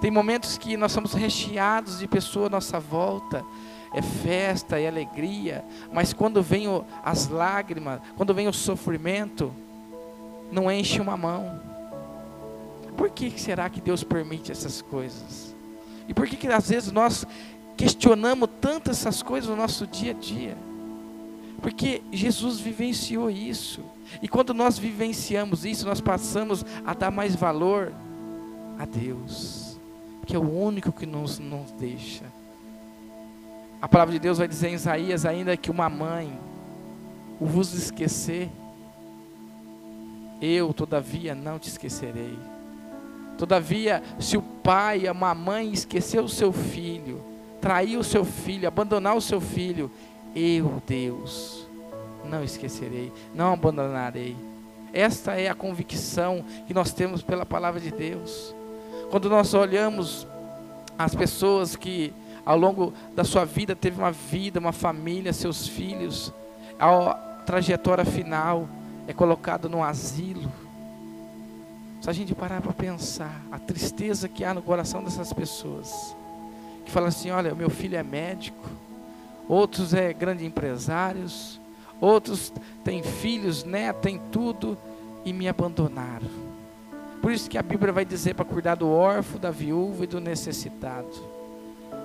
Tem 0.00 0.10
momentos 0.10 0.56
que 0.56 0.76
nós 0.76 0.92
somos 0.92 1.12
recheados 1.12 1.98
de 1.98 2.06
pessoas 2.06 2.46
à 2.46 2.50
nossa 2.50 2.78
volta, 2.78 3.44
é 3.92 4.00
festa, 4.00 4.78
é 4.78 4.86
alegria, 4.86 5.64
mas 5.92 6.12
quando 6.12 6.40
vem 6.42 6.66
as 7.02 7.28
lágrimas, 7.28 8.00
quando 8.16 8.32
vem 8.32 8.46
o 8.46 8.52
sofrimento, 8.52 9.52
não 10.50 10.70
enche 10.70 11.00
uma 11.00 11.16
mão. 11.16 11.60
Por 12.96 13.10
que 13.10 13.30
será 13.38 13.68
que 13.70 13.80
Deus 13.80 14.02
permite 14.02 14.50
essas 14.50 14.82
coisas? 14.82 15.54
E 16.08 16.14
por 16.14 16.26
que, 16.26 16.36
que 16.36 16.48
às 16.48 16.70
vezes 16.70 16.90
nós 16.90 17.26
questionamos 17.76 18.48
tanto 18.60 18.90
essas 18.90 19.22
coisas 19.22 19.48
no 19.48 19.56
nosso 19.56 19.86
dia 19.86 20.10
a 20.10 20.14
dia? 20.14 20.56
Porque 21.60 22.02
Jesus 22.12 22.60
vivenciou 22.60 23.30
isso. 23.30 23.82
E 24.22 24.28
quando 24.28 24.54
nós 24.54 24.78
vivenciamos 24.78 25.64
isso, 25.64 25.86
nós 25.86 26.00
passamos 26.00 26.64
a 26.84 26.94
dar 26.94 27.10
mais 27.10 27.34
valor 27.34 27.92
a 28.78 28.84
Deus, 28.84 29.78
que 30.24 30.34
é 30.34 30.38
o 30.38 30.50
único 30.50 30.92
que 30.92 31.04
nos, 31.04 31.38
nos 31.38 31.70
deixa. 31.72 32.24
A 33.82 33.88
palavra 33.88 34.12
de 34.12 34.18
Deus 34.18 34.38
vai 34.38 34.48
dizer 34.48 34.68
em 34.68 34.74
Isaías 34.74 35.24
ainda 35.24 35.56
que 35.56 35.70
uma 35.70 35.88
mãe 35.88 36.32
o 37.40 37.46
vos 37.46 37.72
esquecer, 37.74 38.50
eu 40.40 40.72
todavia 40.72 41.34
não 41.34 41.58
te 41.58 41.68
esquecerei. 41.68 42.38
Todavia, 43.36 44.02
se 44.18 44.36
o 44.36 44.42
pai, 44.42 45.06
a 45.06 45.14
mamãe 45.14 45.72
esquecer 45.72 46.20
o 46.20 46.28
seu 46.28 46.52
filho, 46.52 47.22
trair 47.60 47.96
o 47.96 48.04
seu 48.04 48.24
filho, 48.24 48.66
abandonar 48.66 49.16
o 49.16 49.20
seu 49.20 49.40
filho, 49.40 49.90
eu, 50.34 50.82
Deus, 50.86 51.66
não 52.24 52.42
esquecerei, 52.42 53.12
não 53.34 53.52
abandonarei. 53.52 54.36
Esta 54.92 55.34
é 55.34 55.48
a 55.48 55.54
convicção 55.54 56.44
que 56.66 56.74
nós 56.74 56.92
temos 56.92 57.22
pela 57.22 57.46
palavra 57.46 57.80
de 57.80 57.90
Deus. 57.90 58.54
Quando 59.10 59.28
nós 59.28 59.54
olhamos 59.54 60.26
as 60.98 61.14
pessoas 61.14 61.76
que 61.76 62.12
ao 62.44 62.58
longo 62.58 62.92
da 63.14 63.24
sua 63.24 63.44
vida 63.44 63.76
teve 63.76 64.00
uma 64.00 64.10
vida, 64.10 64.58
uma 64.58 64.72
família, 64.72 65.32
seus 65.32 65.68
filhos, 65.68 66.32
a 66.78 67.14
trajetória 67.44 68.04
final 68.04 68.68
é 69.08 69.12
colocado 69.14 69.70
no 69.70 69.82
asilo. 69.82 70.52
Se 72.02 72.10
a 72.10 72.12
gente 72.12 72.34
parar 72.34 72.60
para 72.60 72.74
pensar 72.74 73.42
a 73.50 73.58
tristeza 73.58 74.28
que 74.28 74.44
há 74.44 74.52
no 74.52 74.60
coração 74.62 75.02
dessas 75.02 75.32
pessoas, 75.32 76.14
que 76.84 76.90
falam 76.92 77.08
assim: 77.08 77.30
olha, 77.30 77.54
meu 77.54 77.70
filho 77.70 77.96
é 77.96 78.02
médico, 78.02 78.68
outros 79.48 79.94
é 79.94 80.12
grandes 80.12 80.46
empresários, 80.46 81.58
outros 81.98 82.52
têm 82.84 83.02
filhos, 83.02 83.64
netos, 83.64 84.02
têm 84.02 84.20
tudo 84.30 84.76
e 85.24 85.32
me 85.32 85.48
abandonaram. 85.48 86.28
Por 87.22 87.32
isso 87.32 87.48
que 87.48 87.58
a 87.58 87.62
Bíblia 87.62 87.92
vai 87.92 88.04
dizer 88.04 88.34
para 88.34 88.44
cuidar 88.44 88.74
do 88.74 88.88
órfão, 88.88 89.40
da 89.40 89.50
viúva 89.50 90.04
e 90.04 90.06
do 90.06 90.20
necessitado. 90.20 91.08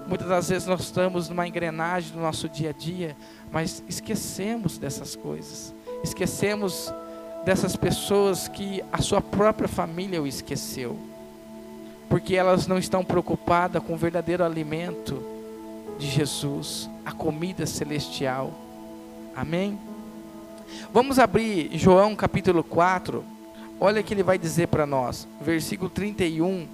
Muitas 0.08 0.28
das 0.28 0.50
vezes 0.50 0.68
nós 0.68 0.82
estamos 0.82 1.30
numa 1.30 1.48
engrenagem 1.48 2.14
do 2.14 2.20
nosso 2.20 2.50
dia 2.50 2.70
a 2.70 2.74
dia, 2.74 3.16
mas 3.52 3.84
esquecemos 3.88 4.78
dessas 4.78 5.16
coisas. 5.16 5.74
Esquecemos 6.04 6.94
dessas 7.46 7.76
pessoas 7.76 8.48
que 8.48 8.84
a 8.92 9.02
sua 9.02 9.22
própria 9.22 9.68
família 9.68 10.22
o 10.22 10.28
esqueceu. 10.28 10.98
Porque 12.10 12.36
elas 12.36 12.68
não 12.68 12.78
estão 12.78 13.04
preocupadas 13.04 13.82
com 13.82 13.94
o 13.94 13.98
verdadeiro 13.98 14.44
alimento 14.44 15.24
de 15.98 16.08
Jesus, 16.08 16.90
a 17.06 17.12
comida 17.12 17.66
celestial. 17.66 18.52
Amém? 19.36 19.80
Vamos 20.92 21.20
abrir 21.20 21.70
João 21.78 22.16
capítulo 22.16 22.64
4. 22.64 23.24
Olha 23.80 24.02
o 24.02 24.04
que 24.04 24.14
ele 24.14 24.24
vai 24.24 24.38
dizer 24.38 24.68
para 24.68 24.86
nós, 24.86 25.28
versículo 25.42 25.90
31 25.90 26.68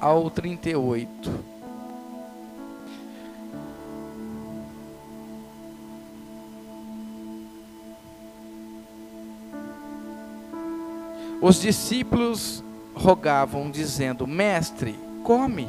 ao 0.00 0.30
38. 0.30 1.53
Os 11.44 11.60
discípulos 11.60 12.64
rogavam, 12.94 13.70
dizendo: 13.70 14.26
Mestre, 14.26 14.98
come. 15.22 15.68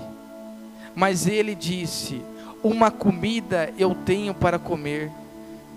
Mas 0.95 1.27
ele 1.27 1.53
disse: 1.53 2.21
Uma 2.63 2.89
comida 2.89 3.73
eu 3.77 3.93
tenho 3.93 4.33
para 4.33 4.57
comer, 4.57 5.11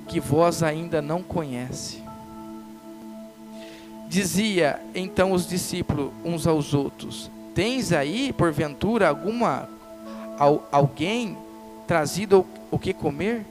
que 0.07 0.21
vós 0.21 0.63
ainda 0.63 1.03
não 1.03 1.21
conhece. 1.21 2.01
Dizia 4.09 4.81
então 4.95 5.33
os 5.33 5.49
discípulos 5.49 6.13
uns 6.25 6.47
aos 6.47 6.75
outros: 6.75 7.29
Tens 7.53 7.91
aí, 7.91 8.33
porventura, 8.33 9.09
alguma 9.09 9.69
alguém 10.71 11.37
trazido 11.89 12.47
o 12.71 12.79
que 12.79 12.93
comer? 12.93 13.45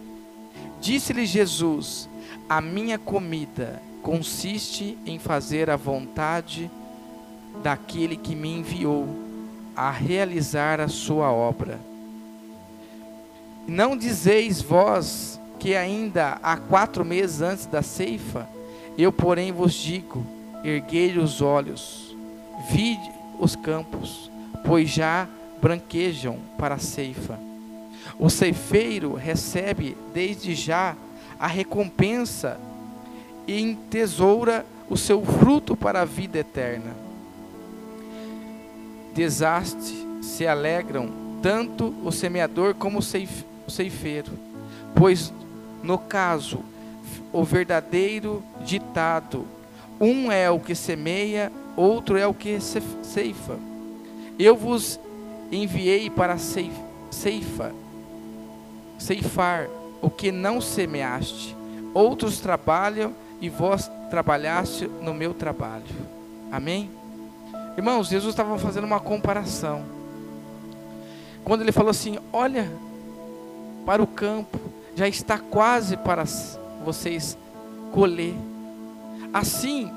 Disse-lhe 0.80 1.26
Jesus: 1.26 2.08
A 2.48 2.62
minha 2.62 2.98
comida 2.98 3.82
consiste 4.08 4.98
em 5.06 5.20
fazer 5.20 5.70
a 5.70 5.76
vontade 5.76 6.72
daquele 7.62 8.16
que 8.16 8.38
me 8.38 8.48
enviou 8.60 9.06
a 9.76 9.92
realizar 9.92 10.80
a 10.80 10.88
sua 10.88 11.30
obra. 11.30 11.78
Não 13.68 13.98
dizeis 13.98 14.62
vós 14.62 15.38
que 15.60 15.76
ainda 15.76 16.40
há 16.42 16.56
quatro 16.56 17.04
meses 17.04 17.42
antes 17.42 17.66
da 17.66 17.82
ceifa, 17.82 18.48
eu, 18.98 19.12
porém, 19.12 19.52
vos 19.52 19.74
digo: 19.74 20.26
erguei 20.64 21.18
os 21.18 21.42
olhos, 21.42 22.16
vide 22.70 23.12
os 23.38 23.58
campos, 23.58 24.32
pois 24.66 24.90
já 24.90 25.28
branquejam 25.62 26.40
para 26.58 26.76
a 26.76 26.80
ceifa. 26.80 27.38
O 28.18 28.30
ceifeiro 28.30 29.16
recebe 29.16 29.98
desde 30.14 30.56
já 30.56 30.96
a 31.38 31.46
recompensa 31.46 32.58
e 33.48 33.62
entesoura 33.62 34.66
o 34.90 34.98
seu 34.98 35.24
fruto 35.24 35.76
para 35.76 36.02
a 36.02 36.06
vida 36.06 36.38
eterna. 36.38 36.96
Desastre 39.14 40.06
se 40.22 40.46
alegram 40.46 41.10
tanto 41.42 41.94
o 42.04 42.12
semeador 42.12 42.76
como 42.76 43.00
o 43.00 43.72
ceifeiro, 43.72 44.32
pois 44.94 45.34
no 45.82 45.98
caso 45.98 46.60
o 47.32 47.44
verdadeiro 47.44 48.44
ditado, 48.64 49.46
um 50.00 50.32
é 50.32 50.50
o 50.50 50.60
que 50.60 50.76
semeia, 50.76 51.52
outro 51.76 52.18
é 52.18 52.28
o 52.28 52.34
que 52.34 52.60
ceifa. 52.60 53.58
Eu 54.38 54.56
vos 54.56 55.00
enviei 55.52 56.10
para 56.10 56.38
ceifa, 56.38 57.74
ceifar 59.00 59.68
o 60.02 60.10
que 60.10 60.32
não 60.32 60.62
semeaste. 60.62 61.56
Outros 61.94 62.40
trabalham 62.40 63.14
e 63.42 63.50
vós 63.50 63.90
trabalhaste 64.10 64.88
no 65.02 65.14
meu 65.14 65.34
trabalho. 65.34 65.84
Amém? 66.52 66.90
Irmãos, 67.78 68.08
Jesus 68.08 68.34
estava 68.34 68.58
fazendo 68.58 68.86
uma 68.86 69.00
comparação. 69.00 69.84
Quando 71.44 71.62
ele 71.62 71.72
falou 71.72 71.92
assim: 71.92 72.18
Olha 72.34 72.72
para 73.86 74.02
o 74.02 74.08
campo, 74.08 74.60
já 74.96 75.08
está 75.08 75.38
quase 75.38 75.96
para 75.96 76.24
vocês 76.84 77.38
colher. 77.94 78.34
Assim 79.34 79.92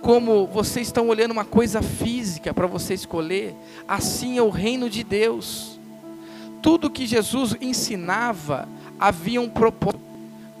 como 0.00 0.46
vocês 0.46 0.86
estão 0.86 1.08
olhando 1.08 1.32
uma 1.32 1.44
coisa 1.44 1.82
física 1.82 2.54
para 2.54 2.66
vocês 2.66 3.04
colher, 3.04 3.54
assim 3.88 4.38
é 4.38 4.42
o 4.42 4.50
reino 4.50 4.88
de 4.88 5.02
Deus. 5.02 5.80
Tudo 6.62 6.90
que 6.90 7.06
Jesus 7.06 7.56
ensinava 7.60 8.68
havia 9.00 9.40
um 9.40 9.48
propósito. 9.48 10.00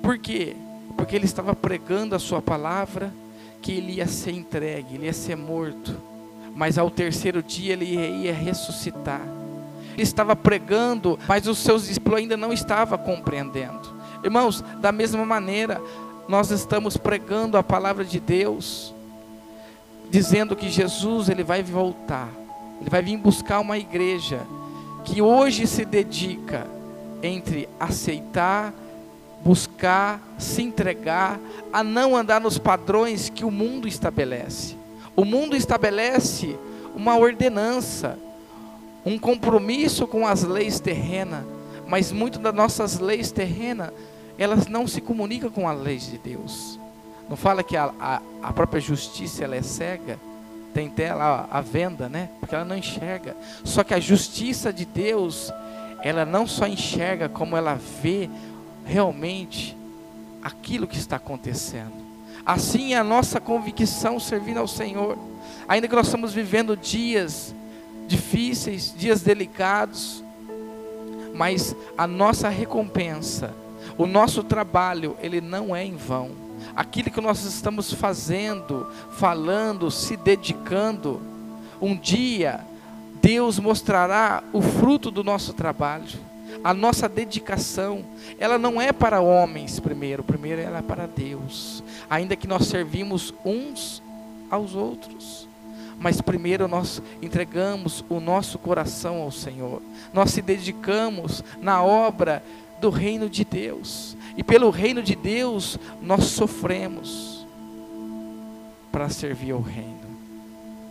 Por 0.02 0.18
quê? 0.18 0.56
Porque 0.96 1.14
ele 1.14 1.24
estava 1.26 1.54
pregando 1.54 2.14
a 2.14 2.18
sua 2.18 2.40
palavra, 2.40 3.12
que 3.60 3.72
ele 3.72 3.94
ia 3.94 4.06
ser 4.06 4.32
entregue, 4.32 4.94
ele 4.94 5.06
ia 5.06 5.12
ser 5.12 5.36
morto, 5.36 5.94
mas 6.54 6.78
ao 6.78 6.90
terceiro 6.90 7.42
dia 7.42 7.72
ele 7.72 7.84
ia 7.84 8.32
ressuscitar. 8.32 9.22
Ele 9.92 10.02
estava 10.02 10.36
pregando, 10.36 11.18
mas 11.26 11.46
os 11.46 11.58
seus 11.58 11.86
discípulos 11.86 12.18
ainda 12.18 12.36
não 12.36 12.52
estavam 12.52 12.98
compreendendo. 12.98 13.94
Irmãos, 14.22 14.62
da 14.80 14.92
mesma 14.92 15.24
maneira, 15.24 15.80
nós 16.28 16.50
estamos 16.50 16.96
pregando 16.96 17.56
a 17.56 17.62
palavra 17.62 18.04
de 18.04 18.18
Deus, 18.18 18.94
dizendo 20.10 20.56
que 20.56 20.68
Jesus 20.68 21.28
ele 21.28 21.42
vai 21.42 21.62
voltar, 21.62 22.28
ele 22.80 22.90
vai 22.90 23.02
vir 23.02 23.16
buscar 23.16 23.60
uma 23.60 23.78
igreja 23.78 24.40
que 25.04 25.22
hoje 25.22 25.66
se 25.66 25.84
dedica 25.84 26.66
entre 27.22 27.68
aceitar, 27.78 28.74
se 30.38 30.62
entregar, 30.62 31.38
a 31.72 31.82
não 31.82 32.16
andar 32.16 32.40
nos 32.40 32.58
padrões 32.58 33.28
que 33.28 33.44
o 33.44 33.50
mundo 33.50 33.86
estabelece. 33.86 34.76
O 35.14 35.24
mundo 35.24 35.56
estabelece 35.56 36.56
uma 36.94 37.16
ordenança, 37.18 38.18
um 39.04 39.18
compromisso 39.18 40.06
com 40.06 40.26
as 40.26 40.42
leis 40.42 40.80
terrenas, 40.80 41.44
mas 41.86 42.10
muito 42.10 42.38
das 42.38 42.54
nossas 42.54 42.98
leis 42.98 43.30
terrenas, 43.30 43.90
elas 44.38 44.66
não 44.66 44.86
se 44.86 45.00
comunicam 45.00 45.50
com 45.50 45.68
as 45.68 45.80
leis 45.80 46.10
de 46.10 46.18
Deus. 46.18 46.78
Não 47.28 47.36
fala 47.36 47.62
que 47.62 47.76
a, 47.76 47.92
a, 48.00 48.22
a 48.42 48.52
própria 48.52 48.80
justiça 48.80 49.44
ela 49.44 49.56
é 49.56 49.62
cega, 49.62 50.18
tem 50.72 50.90
tela 50.90 51.48
a 51.50 51.60
venda, 51.60 52.08
né? 52.08 52.28
Porque 52.38 52.54
ela 52.54 52.64
não 52.64 52.76
enxerga. 52.76 53.34
Só 53.64 53.82
que 53.82 53.94
a 53.94 54.00
justiça 54.00 54.72
de 54.72 54.84
Deus, 54.84 55.50
ela 56.02 56.26
não 56.26 56.46
só 56.46 56.66
enxerga, 56.66 57.28
como 57.28 57.56
ela 57.56 57.78
vê 58.02 58.28
realmente 58.86 59.76
aquilo 60.42 60.86
que 60.86 60.96
está 60.96 61.16
acontecendo. 61.16 61.92
Assim 62.44 62.94
é 62.94 62.98
a 62.98 63.04
nossa 63.04 63.40
convicção 63.40 64.20
servindo 64.20 64.58
ao 64.58 64.68
Senhor. 64.68 65.18
Ainda 65.66 65.88
que 65.88 65.94
nós 65.94 66.06
estamos 66.06 66.32
vivendo 66.32 66.76
dias 66.76 67.54
difíceis, 68.06 68.94
dias 68.96 69.20
delicados, 69.20 70.22
mas 71.34 71.74
a 71.98 72.06
nossa 72.06 72.48
recompensa, 72.48 73.52
o 73.98 74.06
nosso 74.06 74.44
trabalho, 74.44 75.16
ele 75.20 75.40
não 75.40 75.74
é 75.74 75.84
em 75.84 75.96
vão. 75.96 76.30
Aquilo 76.74 77.10
que 77.10 77.20
nós 77.20 77.44
estamos 77.44 77.92
fazendo, 77.92 78.86
falando, 79.10 79.90
se 79.90 80.16
dedicando, 80.16 81.20
um 81.80 81.96
dia 81.96 82.64
Deus 83.20 83.58
mostrará 83.58 84.44
o 84.52 84.62
fruto 84.62 85.10
do 85.10 85.24
nosso 85.24 85.52
trabalho. 85.52 86.25
A 86.62 86.74
nossa 86.74 87.08
dedicação, 87.08 88.04
ela 88.38 88.58
não 88.58 88.80
é 88.80 88.92
para 88.92 89.20
homens 89.20 89.78
primeiro, 89.78 90.22
primeiro 90.22 90.60
ela 90.60 90.78
é 90.78 90.82
para 90.82 91.06
Deus. 91.06 91.82
Ainda 92.08 92.36
que 92.36 92.46
nós 92.46 92.66
servimos 92.66 93.32
uns 93.44 94.02
aos 94.50 94.74
outros. 94.74 95.48
Mas 95.98 96.20
primeiro 96.20 96.68
nós 96.68 97.02
entregamos 97.22 98.04
o 98.08 98.20
nosso 98.20 98.58
coração 98.58 99.22
ao 99.22 99.30
Senhor. 99.30 99.80
Nós 100.12 100.30
se 100.30 100.42
dedicamos 100.42 101.42
na 101.60 101.82
obra 101.82 102.42
do 102.80 102.90
reino 102.90 103.30
de 103.30 103.44
Deus. 103.44 104.16
E 104.36 104.42
pelo 104.42 104.70
reino 104.70 105.02
de 105.02 105.16
Deus 105.16 105.78
nós 106.02 106.24
sofremos 106.24 107.46
para 108.92 109.08
servir 109.08 109.52
ao 109.52 109.60
reino. 109.60 110.06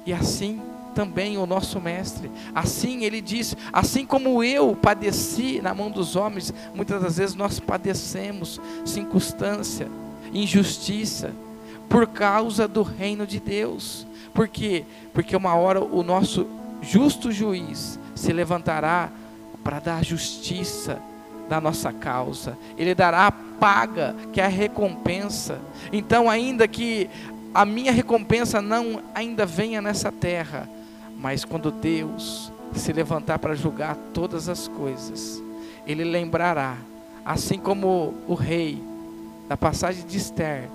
E 0.05 0.13
assim 0.13 0.61
também 0.95 1.37
o 1.37 1.45
nosso 1.45 1.79
mestre. 1.79 2.31
Assim 2.55 3.03
ele 3.03 3.21
diz: 3.21 3.55
assim 3.71 4.05
como 4.05 4.41
eu 4.43 4.75
padeci 4.75 5.61
na 5.61 5.73
mão 5.73 5.91
dos 5.91 6.15
homens, 6.15 6.53
muitas 6.73 7.01
das 7.03 7.17
vezes 7.17 7.35
nós 7.35 7.59
padecemos 7.59 8.59
circunstância, 8.85 9.89
injustiça, 10.33 11.31
por 11.89 12.07
causa 12.07 12.67
do 12.67 12.81
reino 12.81 13.27
de 13.27 13.39
Deus. 13.39 14.07
Por 14.33 14.47
quê? 14.47 14.85
Porque 15.13 15.35
uma 15.35 15.53
hora 15.55 15.83
o 15.83 16.01
nosso 16.01 16.47
justo 16.81 17.31
juiz 17.31 17.99
se 18.15 18.31
levantará 18.31 19.11
para 19.63 19.79
dar 19.79 20.03
justiça 20.03 20.99
da 21.49 21.59
nossa 21.59 21.91
causa. 21.91 22.57
Ele 22.77 22.95
dará 22.95 23.27
a 23.27 23.31
paga, 23.31 24.15
que 24.31 24.41
é 24.41 24.45
a 24.45 24.49
recompensa. 24.49 25.59
Então, 25.91 26.29
ainda 26.29 26.67
que 26.67 27.09
a 27.53 27.65
minha 27.65 27.91
recompensa 27.91 28.61
não 28.61 29.01
ainda 29.13 29.45
venha 29.45 29.81
nessa 29.81 30.11
terra, 30.11 30.67
mas 31.17 31.45
quando 31.45 31.71
Deus 31.71 32.51
se 32.73 32.91
levantar 32.91 33.39
para 33.39 33.55
julgar 33.55 33.95
todas 34.13 34.49
as 34.49 34.67
coisas, 34.67 35.41
Ele 35.87 36.03
lembrará, 36.03 36.77
assim 37.23 37.57
como 37.57 38.13
o 38.27 38.33
rei, 38.33 38.81
da 39.47 39.55
passagem 39.55 40.05
de 40.05 40.17
Esther, 40.17 40.67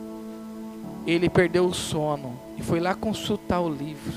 ele 1.07 1.29
perdeu 1.29 1.67
o 1.67 1.75
sono 1.75 2.39
e 2.57 2.63
foi 2.63 2.81
lá 2.81 2.95
consultar 2.95 3.61
o 3.61 3.69
livro 3.69 4.13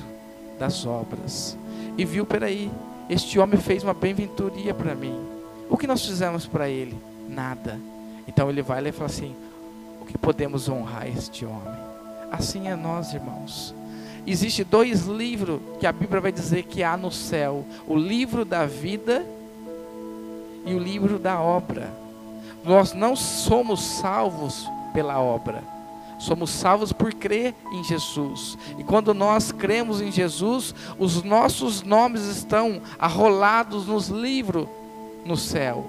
das 0.60 0.86
obras 0.86 1.58
e 1.98 2.06
viu, 2.06 2.26
peraí, 2.26 2.72
este 3.10 3.40
homem 3.40 3.60
fez 3.60 3.84
uma 3.84 3.94
bem-venturia 3.94 4.74
para 4.74 4.96
mim. 4.96 5.16
O 5.70 5.78
que 5.78 5.88
nós 5.88 6.06
fizemos 6.06 6.46
para 6.46 6.70
ele? 6.70 6.96
Nada. 7.28 7.80
Então 8.28 8.50
ele 8.50 8.62
vai 8.62 8.82
lá 8.82 8.90
e 8.90 8.92
fala 8.92 9.08
assim: 9.08 9.36
o 10.02 10.06
que 10.06 10.18
podemos 10.18 10.70
honrar 10.70 11.08
este 11.08 11.46
homem? 11.46 11.80
Assim 12.32 12.68
é 12.68 12.76
nós, 12.76 13.14
irmãos. 13.14 13.74
Existe 14.26 14.64
dois 14.64 15.06
livros 15.06 15.60
que 15.80 15.86
a 15.86 15.92
Bíblia 15.92 16.22
vai 16.22 16.32
dizer 16.32 16.64
que 16.64 16.82
há 16.84 16.96
no 16.96 17.12
céu: 17.12 17.66
o 17.88 17.96
livro 17.96 18.46
da 18.46 18.66
vida 18.66 19.26
e 20.66 20.74
o 20.74 20.80
livro 20.80 21.20
da 21.20 21.40
obra. 21.40 21.92
Nós 22.64 22.94
não 22.94 23.16
somos 23.16 23.82
salvos 23.82 24.70
pela 24.94 25.20
obra. 25.20 25.62
Somos 26.18 26.52
salvos 26.52 26.94
por 26.94 27.14
crer 27.14 27.54
em 27.74 27.84
Jesus. 27.84 28.58
E 28.78 28.84
quando 28.84 29.14
nós 29.14 29.52
cremos 29.52 30.00
em 30.00 30.10
Jesus, 30.10 30.74
os 30.98 31.22
nossos 31.22 31.82
nomes 31.82 32.22
estão 32.24 32.82
arrolados 32.98 33.88
nos 33.88 34.08
livros 34.08 34.68
no 35.26 35.36
céu. 35.36 35.86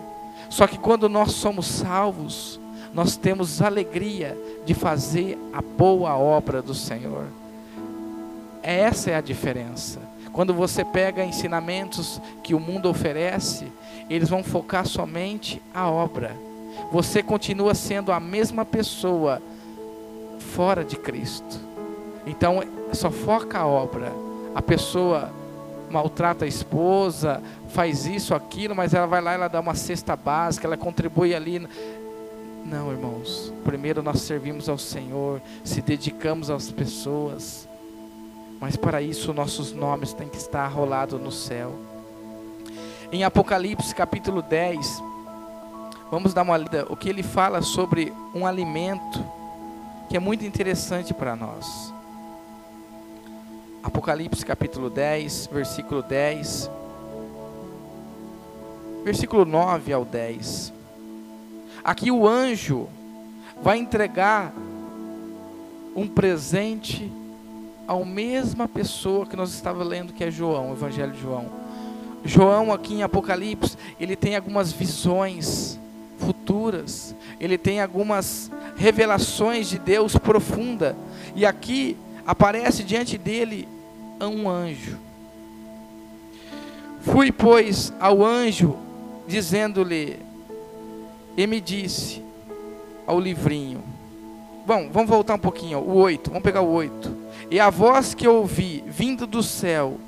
Só 0.51 0.67
que 0.67 0.77
quando 0.77 1.09
nós 1.09 1.33
somos 1.33 1.67
salvos, 1.67 2.59
nós 2.93 3.17
temos 3.17 3.63
alegria 3.63 4.37
de 4.67 4.75
fazer 4.75 5.39
a 5.53 5.63
boa 5.63 6.17
obra 6.17 6.61
do 6.61 6.75
Senhor. 6.75 7.27
Essa 8.65 9.11
é 9.11 9.15
a 9.15 9.21
diferença. 9.21 10.01
Quando 10.33 10.55
você 10.55 10.83
pega 10.83 11.23
ensinamentos 11.23 12.19
que 12.43 12.55
o 12.55 12.59
mundo 12.59 12.89
oferece, 12.89 13.71
eles 14.09 14.31
vão 14.31 14.43
focar 14.43 14.87
somente 14.87 15.63
a 15.73 15.89
obra. 15.89 16.35
Você 16.91 17.23
continua 17.23 17.75
sendo 17.75 18.11
a 18.11 18.19
mesma 18.19 18.65
pessoa 18.65 19.41
fora 20.55 20.83
de 20.83 20.97
Cristo. 20.97 21.61
Então, 22.27 22.63
só 22.95 23.11
foca 23.11 23.59
a 23.59 23.67
obra. 23.67 24.11
A 24.55 24.63
pessoa 24.63 25.31
maltrata 25.91 26.47
a 26.47 26.49
esposa, 26.49 27.43
faz 27.69 28.07
isso, 28.07 28.35
aquilo, 28.35 28.75
mas 28.75 28.95
ela 28.95 29.07
vai 29.07 29.21
lá, 29.21 29.35
ela 29.35 29.49
dá 29.49 29.61
uma 29.61 29.75
cesta 29.75 30.17
básica, 30.17 30.67
ela 30.67 30.79
contribui 30.79 31.35
ali. 31.35 31.69
Não, 32.65 32.91
irmãos. 32.91 33.53
Primeiro 33.63 34.03
nós 34.03 34.23
servimos 34.23 34.71
ao 34.71 34.79
Senhor, 34.79 35.43
se 35.63 35.83
dedicamos 35.83 36.49
às 36.49 36.71
pessoas. 36.71 37.69
Mas 38.61 38.77
para 38.77 39.03
isso 39.03 39.33
nossos 39.33 39.73
nomes 39.73 40.13
têm 40.13 40.29
que 40.29 40.37
estar 40.37 40.67
rolados 40.69 41.21
no 41.21 41.31
céu. 41.31 41.73
Em 43.13 43.25
Apocalipse 43.25 43.95
capítulo 43.95 44.43
10, 44.43 45.03
vamos 46.11 46.33
dar 46.33 46.43
uma 46.43 46.57
lida, 46.57 46.87
o 46.89 46.97
que 46.97 47.09
ele 47.09 47.23
fala 47.23 47.63
sobre 47.63 48.13
um 48.35 48.47
alimento 48.47 49.25
que 50.09 50.17
é 50.17 50.21
muito 50.21 50.45
interessante 50.45 51.13
para 51.13 51.37
nós. 51.37 51.93
Apocalipse 53.83 54.45
capítulo 54.47 54.89
10, 54.89 55.49
versículo 55.53 56.03
10. 56.03 56.71
Versículo 59.05 59.45
9 59.45 59.93
ao 59.93 60.05
10. 60.07 60.73
Aqui 61.85 62.11
o 62.11 62.27
anjo 62.27 62.89
vai 63.63 63.77
entregar 63.77 64.55
um 65.95 66.09
presente 66.09 67.13
a 67.87 67.97
mesma 68.05 68.67
pessoa 68.67 69.27
que 69.27 69.37
nós 69.37 69.53
estávamos 69.53 69.89
lendo, 69.89 70.13
que 70.13 70.25
é 70.25 70.31
João, 70.31 70.71
o 70.71 70.75
Evangelho 70.75 71.13
de 71.13 71.21
João. 71.21 71.47
João, 72.25 72.73
aqui 72.73 72.95
em 72.95 73.03
Apocalipse, 73.03 73.77
ele 74.01 74.17
tem 74.17 74.35
algumas 74.35 74.73
visões 74.73 75.79
futuras, 76.19 77.15
ele 77.39 77.59
tem 77.59 77.81
algumas 77.81 78.51
revelações 78.77 79.69
de 79.69 79.79
Deus 79.79 80.17
profunda, 80.17 80.97
e 81.35 81.45
aqui 81.45 81.97
aparece 82.27 82.83
diante 82.83 83.19
dele 83.19 83.69
um 84.21 84.49
anjo. 84.49 84.99
Fui, 87.03 87.31
pois, 87.31 87.93
ao 88.01 88.25
anjo, 88.25 88.77
dizendo-lhe, 89.27 90.19
e 91.37 91.47
me 91.47 91.61
disse 91.61 92.23
ao 93.07 93.21
livrinho. 93.21 93.94
Bom, 94.67 94.89
vamos 94.91 95.11
voltar 95.11 95.35
um 95.35 95.39
pouquinho, 95.39 95.79
o 95.79 95.95
8, 95.97 96.31
vamos 96.31 96.43
pegar 96.43 96.63
o 96.63 96.71
8. 96.71 97.15
E 97.51 97.61
a 97.61 97.69
voz 97.69 98.15
que 98.15 98.27
ouvi, 98.27 98.83
vindo 98.87 99.27
do 99.27 99.43
céu, 99.43 99.99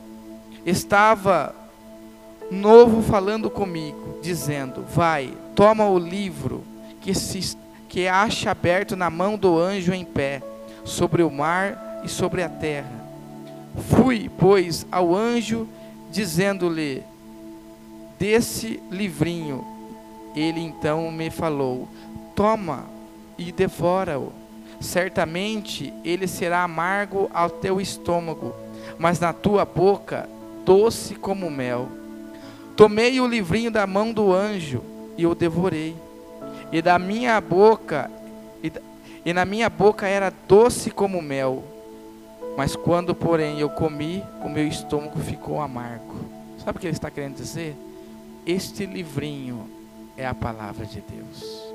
estava 0.64 1.54
novo 2.50 3.02
falando 3.02 3.50
comigo, 3.50 4.18
dizendo: 4.22 4.82
Vai, 4.94 5.30
toma 5.54 5.86
o 5.86 5.98
livro 5.98 6.64
que 7.02 7.12
se 7.12 7.56
que 7.86 8.08
acha 8.08 8.50
aberto 8.50 8.96
na 8.96 9.10
mão 9.10 9.36
do 9.36 9.58
anjo 9.58 9.92
em 9.92 10.04
pé, 10.04 10.42
sobre 10.84 11.22
o 11.22 11.30
mar 11.30 12.00
e 12.02 12.08
sobre 12.08 12.42
a 12.42 12.48
terra. 12.48 13.06
Fui, 13.90 14.30
pois, 14.38 14.86
ao 14.90 15.14
anjo, 15.14 15.68
dizendo-lhe: 16.10 17.02
Desse 18.18 18.82
livrinho. 18.90 19.62
Ele 20.34 20.60
então 20.60 21.10
me 21.12 21.28
falou: 21.30 21.86
Toma 22.34 22.86
e 23.36 23.52
devora-o. 23.52 24.45
Certamente 24.80 25.92
ele 26.04 26.26
será 26.26 26.62
amargo 26.62 27.30
ao 27.32 27.48
teu 27.48 27.80
estômago, 27.80 28.54
mas 28.98 29.18
na 29.18 29.32
tua 29.32 29.64
boca 29.64 30.28
doce 30.64 31.14
como 31.14 31.50
mel. 31.50 31.88
Tomei 32.76 33.20
o 33.20 33.26
livrinho 33.26 33.70
da 33.70 33.86
mão 33.86 34.12
do 34.12 34.32
anjo 34.32 34.82
e 35.16 35.26
o 35.26 35.34
devorei. 35.34 35.96
E 36.70 36.82
da 36.82 36.98
minha 36.98 37.40
boca 37.40 38.10
e, 38.62 38.72
e 39.24 39.32
na 39.32 39.44
minha 39.44 39.70
boca 39.70 40.06
era 40.06 40.32
doce 40.46 40.90
como 40.90 41.22
mel. 41.22 41.64
Mas 42.56 42.74
quando, 42.74 43.14
porém, 43.14 43.60
eu 43.60 43.68
comi, 43.68 44.22
o 44.42 44.48
meu 44.48 44.66
estômago 44.66 45.18
ficou 45.20 45.60
amargo. 45.60 46.16
Sabe 46.64 46.78
o 46.78 46.80
que 46.80 46.86
ele 46.86 46.94
está 46.94 47.10
querendo 47.10 47.36
dizer? 47.36 47.76
Este 48.46 48.86
livrinho 48.86 49.68
é 50.16 50.26
a 50.26 50.34
palavra 50.34 50.86
de 50.86 51.00
Deus. 51.00 51.65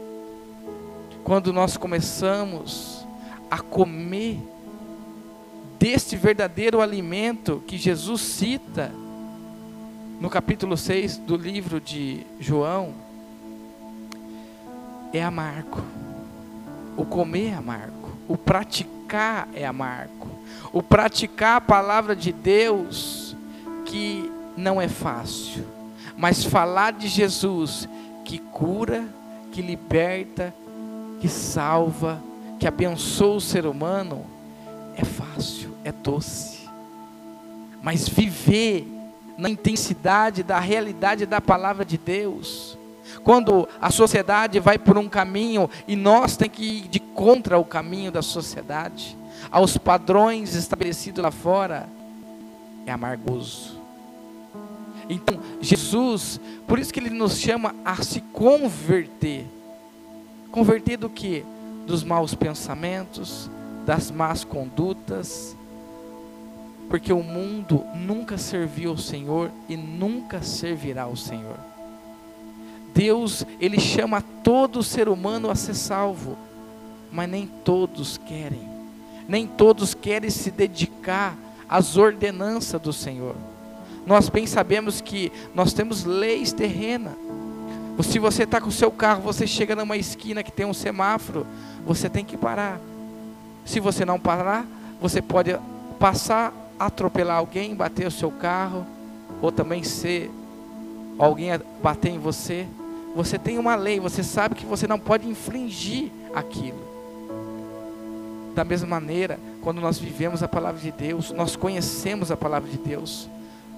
Quando 1.23 1.53
nós 1.53 1.77
começamos 1.77 3.05
a 3.49 3.59
comer 3.59 4.39
deste 5.79 6.15
verdadeiro 6.15 6.81
alimento 6.81 7.63
que 7.65 7.77
Jesus 7.77 8.21
cita 8.21 8.91
no 10.19 10.29
capítulo 10.29 10.77
6 10.77 11.17
do 11.17 11.35
livro 11.35 11.79
de 11.79 12.25
João, 12.39 12.93
é 15.13 15.23
amargo. 15.23 15.81
O 16.95 17.05
comer 17.05 17.49
é 17.49 17.53
amargo. 17.55 18.11
O 18.27 18.37
praticar 18.37 19.47
é 19.53 19.65
amargo. 19.65 20.29
O 20.71 20.81
praticar 20.81 21.57
a 21.57 21.61
palavra 21.61 22.15
de 22.15 22.31
Deus, 22.31 23.35
que 23.85 24.31
não 24.55 24.79
é 24.79 24.87
fácil. 24.87 25.65
Mas 26.15 26.43
falar 26.43 26.93
de 26.93 27.07
Jesus, 27.07 27.87
que 28.23 28.37
cura, 28.37 29.03
que 29.51 29.61
liberta, 29.61 30.53
que 31.21 31.29
salva, 31.29 32.21
que 32.59 32.67
abençoa 32.67 33.35
o 33.35 33.41
ser 33.41 33.67
humano, 33.67 34.25
é 34.97 35.05
fácil, 35.05 35.69
é 35.83 35.91
doce. 35.91 36.67
Mas 37.81 38.09
viver 38.09 38.87
na 39.37 39.49
intensidade 39.49 40.41
da 40.41 40.59
realidade 40.59 41.27
da 41.27 41.39
palavra 41.39 41.85
de 41.85 41.97
Deus. 41.97 42.77
Quando 43.23 43.69
a 43.79 43.91
sociedade 43.91 44.59
vai 44.59 44.79
por 44.79 44.97
um 44.97 45.07
caminho 45.07 45.69
e 45.87 45.95
nós 45.95 46.35
temos 46.35 46.57
que 46.57 46.63
ir 46.63 46.87
de 46.87 46.99
contra 46.99 47.59
o 47.59 47.65
caminho 47.65 48.11
da 48.11 48.23
sociedade, 48.23 49.15
aos 49.51 49.77
padrões 49.77 50.55
estabelecidos 50.55 51.23
lá 51.23 51.29
fora, 51.29 51.87
é 52.85 52.91
amargoso. 52.91 53.79
Então, 55.07 55.39
Jesus, 55.59 56.39
por 56.65 56.79
isso 56.79 56.91
que 56.91 56.99
ele 56.99 57.09
nos 57.11 57.37
chama 57.37 57.75
a 57.85 58.01
se 58.01 58.21
converter. 58.21 59.45
Converter 60.51 60.97
do 60.97 61.09
que? 61.09 61.45
Dos 61.87 62.03
maus 62.03 62.35
pensamentos, 62.35 63.49
das 63.85 64.11
más 64.11 64.43
condutas, 64.43 65.55
porque 66.89 67.13
o 67.13 67.23
mundo 67.23 67.85
nunca 67.95 68.37
serviu 68.37 68.91
ao 68.91 68.97
Senhor 68.97 69.49
e 69.69 69.77
nunca 69.77 70.41
servirá 70.43 71.03
ao 71.03 71.15
Senhor. 71.15 71.57
Deus, 72.93 73.45
Ele 73.59 73.79
chama 73.79 74.21
todo 74.43 74.83
ser 74.83 75.07
humano 75.07 75.49
a 75.49 75.55
ser 75.55 75.73
salvo, 75.73 76.37
mas 77.11 77.29
nem 77.29 77.47
todos 77.47 78.17
querem, 78.17 78.67
nem 79.27 79.47
todos 79.47 79.93
querem 79.93 80.29
se 80.29 80.51
dedicar 80.51 81.37
às 81.67 81.95
ordenanças 81.95 82.81
do 82.81 82.91
Senhor. 82.91 83.35
Nós 84.05 84.27
bem 84.27 84.45
sabemos 84.45 84.99
que 84.99 85.31
nós 85.55 85.71
temos 85.71 86.03
leis 86.03 86.51
terrenas. 86.51 87.13
Se 88.03 88.19
você 88.19 88.43
está 88.43 88.59
com 88.61 88.69
o 88.69 88.71
seu 88.71 88.91
carro, 88.91 89.21
você 89.21 89.45
chega 89.45 89.75
numa 89.75 89.97
esquina 89.97 90.43
que 90.43 90.51
tem 90.51 90.65
um 90.65 90.73
semáforo, 90.73 91.45
você 91.85 92.09
tem 92.09 92.23
que 92.23 92.37
parar. 92.37 92.79
Se 93.65 93.79
você 93.79 94.05
não 94.05 94.19
parar, 94.19 94.65
você 94.99 95.21
pode 95.21 95.57
passar 95.99 96.53
atropelar 96.79 97.37
alguém, 97.37 97.75
bater 97.75 98.07
o 98.07 98.11
seu 98.11 98.31
carro, 98.31 98.85
ou 99.39 99.51
também 99.51 99.83
ser 99.83 100.31
alguém 101.17 101.49
bater 101.81 102.09
em 102.09 102.17
você. 102.17 102.65
Você 103.15 103.37
tem 103.37 103.59
uma 103.59 103.75
lei, 103.75 103.99
você 103.99 104.23
sabe 104.23 104.55
que 104.55 104.65
você 104.65 104.87
não 104.87 104.97
pode 104.97 105.27
infringir 105.27 106.09
aquilo. 106.33 106.79
Da 108.55 108.63
mesma 108.63 108.87
maneira, 108.87 109.39
quando 109.61 109.79
nós 109.79 109.99
vivemos 109.99 110.41
a 110.41 110.47
palavra 110.47 110.81
de 110.81 110.91
Deus, 110.91 111.31
nós 111.31 111.55
conhecemos 111.55 112.31
a 112.31 112.37
palavra 112.37 112.69
de 112.69 112.77
Deus. 112.77 113.29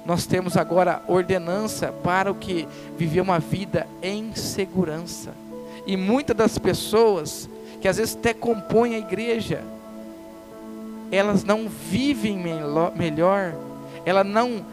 Nós 0.06 0.26
temos 0.26 0.58
agora 0.58 1.02
ordenança 1.08 1.94
para 2.04 2.32
o 2.32 2.36
que 2.36 2.68
viver 2.98 3.22
uma 3.22 3.40
vida 3.40 3.88
em 4.02 4.36
segurança. 4.36 5.34
E 5.86 5.96
muitas 5.96 6.36
das 6.36 6.58
pessoas 6.58 7.50
que 7.80 7.88
às 7.88 7.98
vezes 7.98 8.16
até 8.16 8.34
compõem 8.34 8.96
a 8.96 9.00
igreja, 9.00 9.64
elas 11.12 11.44
não 11.44 11.68
vivem 11.70 12.38
melhor, 12.96 13.54
ela 14.06 14.24
não 14.24 14.66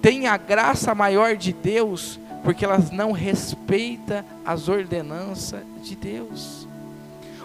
tem 0.00 0.26
a 0.26 0.36
graça 0.36 0.94
maior 0.94 1.36
de 1.36 1.52
Deus, 1.52 2.18
porque 2.42 2.64
elas 2.64 2.90
não 2.90 3.12
respeitam 3.12 4.24
as 4.44 4.68
ordenanças 4.68 5.62
de 5.82 5.94
Deus. 5.94 6.66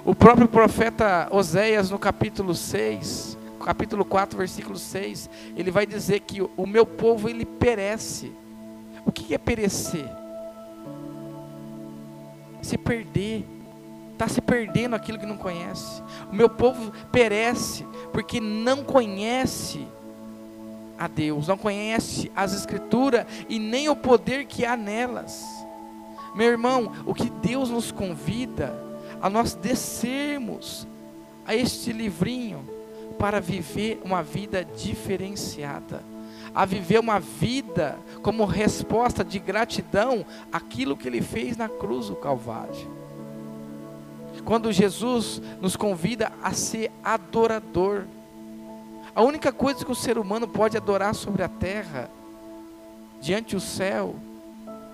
O 0.03 0.15
próprio 0.15 0.47
profeta 0.47 1.27
Oséias, 1.31 1.91
no 1.91 1.99
capítulo 1.99 2.55
6, 2.55 3.36
capítulo 3.67 4.05
4, 4.05 4.37
versículo 4.37 4.77
6, 4.77 5.29
ele 5.57 5.69
vai 5.69 5.85
dizer 5.85 6.21
que 6.21 6.41
o 6.41 6.65
meu 6.65 6.85
povo 6.85 7.27
ele 7.27 7.43
perece. 7.43 8.31
O 9.05 9.11
que 9.11 9.33
é 9.33 9.37
perecer? 9.37 10.09
Se 12.61 12.77
perder, 12.77 13.45
está 14.13 14.25
se 14.29 14.39
perdendo 14.39 14.95
aquilo 14.95 15.19
que 15.19 15.25
não 15.25 15.35
conhece. 15.35 16.01
O 16.31 16.33
meu 16.33 16.47
povo 16.49 16.93
perece 17.11 17.85
porque 18.13 18.39
não 18.39 18.85
conhece 18.85 19.85
a 20.97 21.09
Deus, 21.09 21.49
não 21.49 21.57
conhece 21.57 22.31
as 22.33 22.53
Escrituras 22.53 23.25
e 23.49 23.59
nem 23.59 23.89
o 23.89 23.97
poder 23.97 24.45
que 24.45 24.63
há 24.63 24.77
nelas. 24.77 25.43
Meu 26.33 26.47
irmão, 26.47 26.93
o 27.05 27.13
que 27.13 27.29
Deus 27.29 27.69
nos 27.69 27.91
convida 27.91 28.73
a 29.21 29.29
nós 29.29 29.55
descermos 29.55 30.87
a 31.45 31.53
este 31.53 31.91
livrinho 31.91 32.76
para 33.17 33.39
viver 33.39 34.01
uma 34.03 34.21
vida 34.21 34.63
diferenciada, 34.63 36.03
a 36.53 36.65
viver 36.65 36.99
uma 36.99 37.19
vida 37.19 37.97
como 38.21 38.45
resposta 38.45 39.23
de 39.23 39.39
gratidão 39.39 40.25
àquilo 40.51 40.97
que 40.97 41.07
Ele 41.07 41.21
fez 41.21 41.57
na 41.57 41.69
cruz 41.69 42.07
do 42.07 42.15
Calvário 42.15 42.97
quando 44.47 44.71
Jesus 44.71 45.41
nos 45.59 45.75
convida 45.75 46.31
a 46.41 46.53
ser 46.53 46.89
adorador. 47.03 48.05
A 49.13 49.21
única 49.21 49.51
coisa 49.51 49.83
que 49.83 49.91
o 49.91 49.95
ser 49.95 50.17
humano 50.17 50.47
pode 50.47 50.77
adorar 50.77 51.13
sobre 51.13 51.43
a 51.43 51.49
terra, 51.49 52.09
diante 53.19 53.55
do 53.55 53.61
céu, 53.61 54.15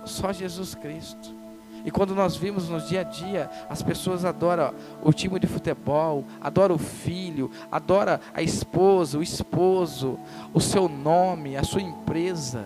só 0.05 0.33
Jesus 0.33 0.73
Cristo. 0.73 1.42
E 1.85 1.91
quando 1.91 2.15
nós 2.15 2.35
vimos 2.35 2.69
no 2.69 2.79
dia 2.79 3.01
a 3.01 3.03
dia, 3.03 3.49
as 3.69 3.81
pessoas 3.81 4.23
adoram 4.23 4.73
o 5.03 5.11
time 5.11 5.39
de 5.39 5.47
futebol, 5.47 6.23
adoram 6.41 6.75
o 6.75 6.79
filho, 6.79 7.51
adoram 7.71 8.19
a 8.33 8.41
esposa, 8.41 9.17
o 9.17 9.23
esposo, 9.23 10.17
o 10.53 10.61
seu 10.61 10.87
nome, 10.87 11.57
a 11.57 11.63
sua 11.63 11.81
empresa. 11.81 12.65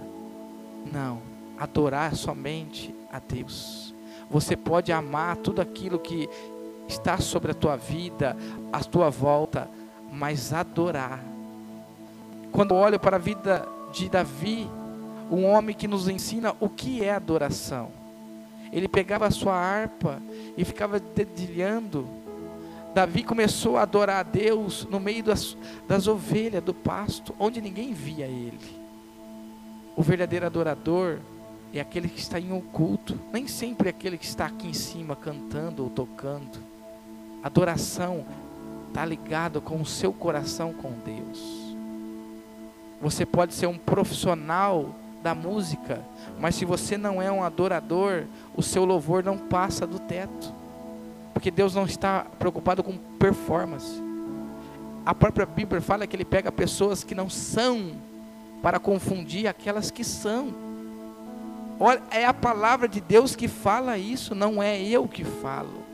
Não, 0.92 1.20
adorar 1.58 2.16
somente 2.16 2.94
a 3.12 3.20
Deus. 3.20 3.94
Você 4.30 4.56
pode 4.56 4.92
amar 4.92 5.38
tudo 5.38 5.62
aquilo 5.62 5.98
que 5.98 6.30
está 6.88 7.20
sobre 7.20 7.52
a 7.52 7.56
tua 7.56 7.76
vida, 7.76 8.38
a 8.72 8.82
tua 8.82 9.10
volta, 9.10 9.68
mas 10.12 10.54
adorar 10.54 11.20
quando 12.58 12.74
olho 12.74 13.00
para 13.00 13.18
a 13.18 13.20
vida 13.20 13.68
de 13.92 14.10
Davi, 14.10 14.68
um 15.30 15.46
homem 15.46 15.76
que 15.76 15.88
nos 15.88 16.08
ensina 16.08 16.56
o 16.60 16.68
que 16.68 17.04
é 17.04 17.14
adoração. 17.14 17.92
Ele 18.72 18.88
pegava 18.88 19.26
a 19.28 19.32
sua 19.32 19.54
harpa 19.54 20.22
e 20.58 20.66
ficava 20.66 21.00
dedilhando. 21.00 22.08
Davi 22.94 23.24
começou 23.24 23.78
a 23.78 23.84
adorar 23.84 24.20
a 24.20 24.24
Deus 24.24 24.88
no 24.90 25.00
meio 25.00 25.24
das, 25.24 25.56
das 25.88 26.08
ovelhas, 26.08 26.64
do 26.64 26.74
pasto, 26.74 27.36
onde 27.40 27.62
ninguém 27.62 27.94
via 27.94 28.26
ele. 28.26 28.60
O 29.96 30.02
verdadeiro 30.02 30.46
adorador 30.46 31.20
é 31.74 31.80
aquele 31.80 32.08
que 32.08 32.20
está 32.20 32.40
em 32.40 32.52
oculto, 32.52 33.20
nem 33.32 33.48
sempre 33.48 33.88
é 33.88 33.92
aquele 33.92 34.18
que 34.18 34.26
está 34.26 34.46
aqui 34.46 34.68
em 34.68 34.74
cima 34.74 35.16
cantando 35.16 35.84
ou 35.84 35.90
tocando. 35.90 36.60
Adoração 37.44 38.26
está 38.88 39.06
ligado 39.06 39.62
com 39.62 39.80
o 39.80 39.86
seu 39.86 40.12
coração 40.12 40.74
com 40.74 40.92
Deus. 41.06 41.76
Você 43.02 43.26
pode 43.26 43.54
ser 43.54 43.68
um 43.68 43.78
profissional 43.78 44.96
da 45.22 45.34
música, 45.36 46.02
mas 46.40 46.56
se 46.56 46.66
você 46.66 46.98
não 46.98 47.22
é 47.22 47.32
um 47.32 47.44
adorador, 47.44 48.24
o 48.56 48.62
seu 48.62 48.86
louvor 48.86 49.24
não 49.24 49.38
passa 49.38 49.86
do 49.86 50.00
teto. 50.00 50.54
Porque 51.34 51.52
Deus 51.52 51.76
não 51.76 51.86
está 51.86 52.26
preocupado 52.40 52.84
com 52.84 52.98
performance. 53.20 54.02
A 55.06 55.14
própria 55.14 55.46
Bíblia 55.46 55.82
fala 55.82 56.08
que 56.08 56.16
ele 56.16 56.26
pega 56.26 56.52
pessoas 56.52 57.04
que 57.04 57.14
não 57.16 57.30
são 57.30 57.92
para 58.62 58.80
confundir 58.80 59.48
aquelas 59.48 59.92
que 59.92 60.04
são. 60.04 60.54
Olha, 61.80 62.02
é 62.12 62.26
a 62.26 62.34
palavra 62.34 62.88
de 62.88 63.00
Deus 63.00 63.36
que 63.36 63.48
fala 63.48 63.98
isso, 63.98 64.34
não 64.34 64.62
é 64.62 64.82
eu 64.82 65.08
que 65.08 65.24
falo. 65.24 65.86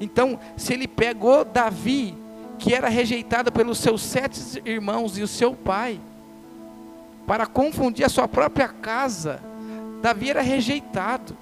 Então, 0.00 0.38
se 0.56 0.72
ele 0.72 0.86
pegou 0.86 1.44
Davi, 1.44 2.16
que 2.58 2.72
era 2.72 2.88
rejeitado 2.88 3.50
pelos 3.50 3.78
seus 3.78 4.02
sete 4.02 4.62
irmãos 4.64 5.18
e 5.18 5.22
o 5.22 5.28
seu 5.28 5.54
pai, 5.54 6.00
para 7.26 7.46
confundir 7.46 8.04
a 8.04 8.08
sua 8.08 8.28
própria 8.28 8.68
casa, 8.68 9.40
Davi 10.02 10.30
era 10.30 10.42
rejeitado. 10.42 11.36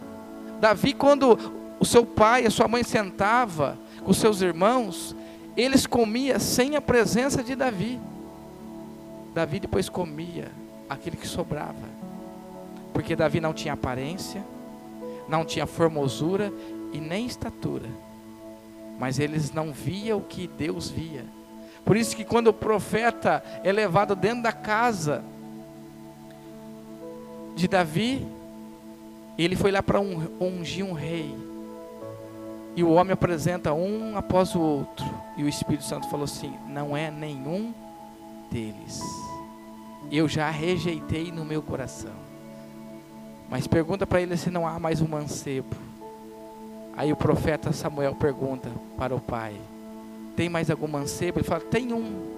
Davi, 0.60 0.92
quando 0.92 1.38
o 1.80 1.84
seu 1.84 2.06
pai 2.06 2.44
e 2.44 2.46
a 2.46 2.50
sua 2.50 2.68
mãe 2.68 2.84
sentava 2.84 3.76
com 4.04 4.12
seus 4.12 4.40
irmãos, 4.40 5.16
eles 5.56 5.86
comiam 5.86 6.38
sem 6.38 6.76
a 6.76 6.80
presença 6.80 7.42
de 7.42 7.56
Davi. 7.56 8.00
Davi 9.34 9.58
depois 9.58 9.88
comia 9.88 10.48
aquele 10.88 11.16
que 11.16 11.26
sobrava, 11.26 11.88
porque 12.92 13.16
Davi 13.16 13.40
não 13.40 13.52
tinha 13.52 13.74
aparência, 13.74 14.44
não 15.28 15.44
tinha 15.44 15.66
formosura 15.66 16.52
e 16.92 16.98
nem 16.98 17.26
estatura, 17.26 17.88
mas 18.98 19.18
eles 19.18 19.52
não 19.52 19.72
viam 19.72 20.18
o 20.18 20.22
que 20.22 20.46
Deus 20.46 20.90
via. 20.90 21.24
Por 21.84 21.96
isso 21.96 22.14
que 22.14 22.24
quando 22.24 22.48
o 22.48 22.52
profeta 22.52 23.42
é 23.64 23.72
levado 23.72 24.14
dentro 24.14 24.42
da 24.42 24.52
casa 24.52 25.24
de 27.54 27.68
Davi, 27.68 28.26
ele 29.38 29.56
foi 29.56 29.70
lá 29.70 29.82
para 29.82 30.00
ungir 30.00 30.84
um 30.84 30.92
rei. 30.92 31.34
E 32.74 32.82
o 32.82 32.90
homem 32.90 33.12
apresenta 33.12 33.72
um 33.72 34.16
após 34.16 34.54
o 34.54 34.60
outro. 34.60 35.04
E 35.36 35.44
o 35.44 35.48
Espírito 35.48 35.84
Santo 35.84 36.08
falou 36.08 36.24
assim: 36.24 36.54
Não 36.68 36.96
é 36.96 37.10
nenhum 37.10 37.72
deles. 38.50 39.02
Eu 40.10 40.28
já 40.28 40.50
rejeitei 40.50 41.30
no 41.30 41.44
meu 41.44 41.62
coração. 41.62 42.12
Mas 43.50 43.66
pergunta 43.66 44.06
para 44.06 44.20
ele 44.20 44.36
se 44.36 44.50
não 44.50 44.66
há 44.66 44.78
mais 44.78 45.00
um 45.00 45.08
mancebo. 45.08 45.76
Aí 46.96 47.12
o 47.12 47.16
profeta 47.16 47.72
Samuel 47.72 48.14
pergunta 48.14 48.70
para 48.96 49.14
o 49.14 49.20
pai: 49.20 49.54
Tem 50.34 50.48
mais 50.48 50.70
algum 50.70 50.88
mancebo? 50.88 51.38
Ele 51.38 51.48
fala: 51.48 51.60
Tem 51.60 51.92
um, 51.92 52.30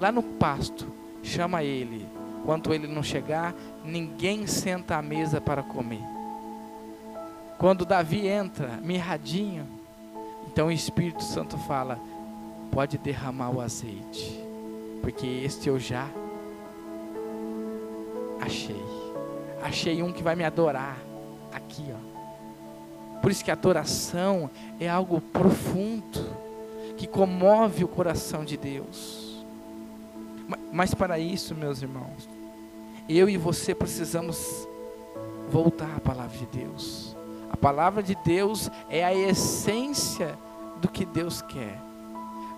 lá 0.00 0.10
no 0.10 0.22
pasto. 0.22 0.86
Chama 1.22 1.62
ele. 1.62 2.06
Quando 2.46 2.72
ele 2.72 2.86
não 2.86 3.02
chegar, 3.02 3.52
ninguém 3.84 4.46
senta 4.46 4.96
à 4.96 5.02
mesa 5.02 5.40
para 5.40 5.64
comer. 5.64 6.00
Quando 7.58 7.84
Davi 7.84 8.28
entra, 8.28 8.78
mirradinho, 8.84 9.66
então 10.46 10.68
o 10.68 10.72
Espírito 10.72 11.24
Santo 11.24 11.58
fala: 11.58 11.98
pode 12.70 12.98
derramar 12.98 13.50
o 13.50 13.60
azeite, 13.60 14.40
porque 15.02 15.26
este 15.26 15.68
eu 15.68 15.76
já 15.76 16.08
achei. 18.40 18.80
Achei 19.60 20.00
um 20.00 20.12
que 20.12 20.22
vai 20.22 20.36
me 20.36 20.44
adorar 20.44 20.98
aqui, 21.52 21.84
ó. 21.90 23.20
Por 23.20 23.32
isso 23.32 23.44
que 23.44 23.50
a 23.50 23.54
adoração 23.54 24.48
é 24.78 24.88
algo 24.88 25.20
profundo, 25.20 26.24
que 26.96 27.08
comove 27.08 27.82
o 27.82 27.88
coração 27.88 28.44
de 28.44 28.56
Deus. 28.56 29.44
Mas 30.72 30.94
para 30.94 31.18
isso, 31.18 31.52
meus 31.52 31.82
irmãos, 31.82 32.35
eu 33.08 33.28
e 33.28 33.36
você 33.36 33.74
precisamos 33.74 34.66
voltar 35.50 35.96
à 35.96 36.00
palavra 36.00 36.36
de 36.36 36.46
Deus. 36.46 37.16
A 37.50 37.56
palavra 37.56 38.02
de 38.02 38.16
Deus 38.24 38.70
é 38.88 39.04
a 39.04 39.14
essência 39.14 40.36
do 40.80 40.88
que 40.88 41.04
Deus 41.04 41.40
quer. 41.42 41.80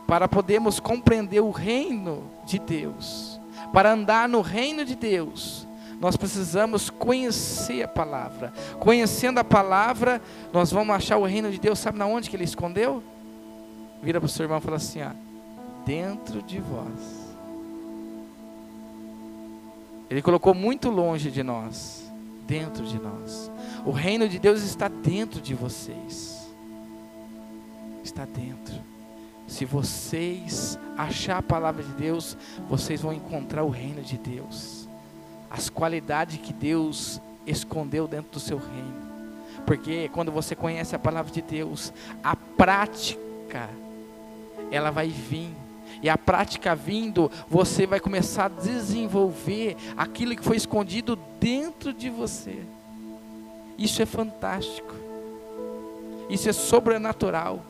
Para 0.06 0.26
podermos 0.26 0.80
compreender 0.80 1.40
o 1.40 1.50
reino 1.50 2.24
de 2.44 2.58
Deus, 2.58 3.38
para 3.72 3.92
andar 3.92 4.28
no 4.28 4.40
reino 4.40 4.84
de 4.84 4.94
Deus, 4.94 5.66
nós 6.00 6.16
precisamos 6.16 6.88
conhecer 6.88 7.82
a 7.82 7.88
palavra. 7.88 8.52
Conhecendo 8.78 9.38
a 9.38 9.44
palavra, 9.44 10.22
nós 10.52 10.70
vamos 10.70 10.94
achar 10.94 11.18
o 11.18 11.26
reino 11.26 11.50
de 11.50 11.58
Deus. 11.58 11.78
Sabe 11.78 11.98
na 11.98 12.06
onde 12.06 12.30
que 12.30 12.36
ele 12.36 12.44
escondeu? 12.44 13.02
Vira 14.02 14.20
para 14.20 14.26
o 14.26 14.30
seu 14.30 14.44
irmão 14.44 14.58
e 14.58 14.62
fala 14.62 14.76
assim: 14.76 15.02
ó, 15.02 15.10
dentro 15.84 16.40
de 16.42 16.60
vós. 16.60 17.17
Ele 20.10 20.22
colocou 20.22 20.54
muito 20.54 20.90
longe 20.90 21.30
de 21.30 21.42
nós, 21.42 22.10
dentro 22.46 22.84
de 22.84 22.98
nós. 22.98 23.50
O 23.84 23.90
reino 23.90 24.28
de 24.28 24.38
Deus 24.38 24.62
está 24.62 24.88
dentro 24.88 25.40
de 25.40 25.54
vocês. 25.54 26.48
Está 28.02 28.24
dentro. 28.24 28.74
Se 29.46 29.64
vocês 29.64 30.78
achar 30.96 31.38
a 31.38 31.42
palavra 31.42 31.82
de 31.82 31.92
Deus, 31.92 32.36
vocês 32.68 33.00
vão 33.02 33.12
encontrar 33.12 33.64
o 33.64 33.70
reino 33.70 34.02
de 34.02 34.16
Deus. 34.18 34.88
As 35.50 35.70
qualidades 35.70 36.38
que 36.38 36.52
Deus 36.52 37.20
escondeu 37.46 38.06
dentro 38.06 38.32
do 38.32 38.40
seu 38.40 38.58
reino. 38.58 39.08
Porque 39.66 40.08
quando 40.10 40.32
você 40.32 40.54
conhece 40.54 40.94
a 40.94 40.98
palavra 40.98 41.32
de 41.32 41.42
Deus, 41.42 41.92
a 42.22 42.34
prática 42.34 43.68
ela 44.70 44.90
vai 44.90 45.08
vir 45.08 45.50
e 46.02 46.08
a 46.08 46.16
prática 46.16 46.74
vindo, 46.74 47.30
você 47.48 47.86
vai 47.86 48.00
começar 48.00 48.46
a 48.46 48.48
desenvolver 48.48 49.76
aquilo 49.96 50.36
que 50.36 50.44
foi 50.44 50.56
escondido 50.56 51.18
dentro 51.40 51.92
de 51.92 52.08
você. 52.08 52.58
Isso 53.76 54.02
é 54.02 54.06
fantástico. 54.06 54.94
Isso 56.28 56.48
é 56.48 56.52
sobrenatural. 56.52 57.62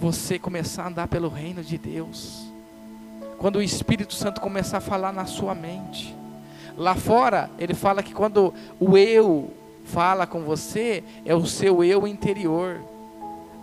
Você 0.00 0.38
começar 0.38 0.84
a 0.84 0.88
andar 0.88 1.08
pelo 1.08 1.28
reino 1.28 1.62
de 1.62 1.78
Deus. 1.78 2.44
Quando 3.38 3.56
o 3.56 3.62
Espírito 3.62 4.14
Santo 4.14 4.40
começar 4.40 4.78
a 4.78 4.80
falar 4.80 5.12
na 5.12 5.26
sua 5.26 5.54
mente. 5.54 6.14
Lá 6.76 6.94
fora, 6.94 7.50
ele 7.58 7.74
fala 7.74 8.02
que 8.02 8.14
quando 8.14 8.52
o 8.80 8.96
eu 8.96 9.50
fala 9.84 10.26
com 10.26 10.42
você, 10.42 11.02
é 11.24 11.34
o 11.34 11.46
seu 11.46 11.82
eu 11.84 12.06
interior. 12.06 12.80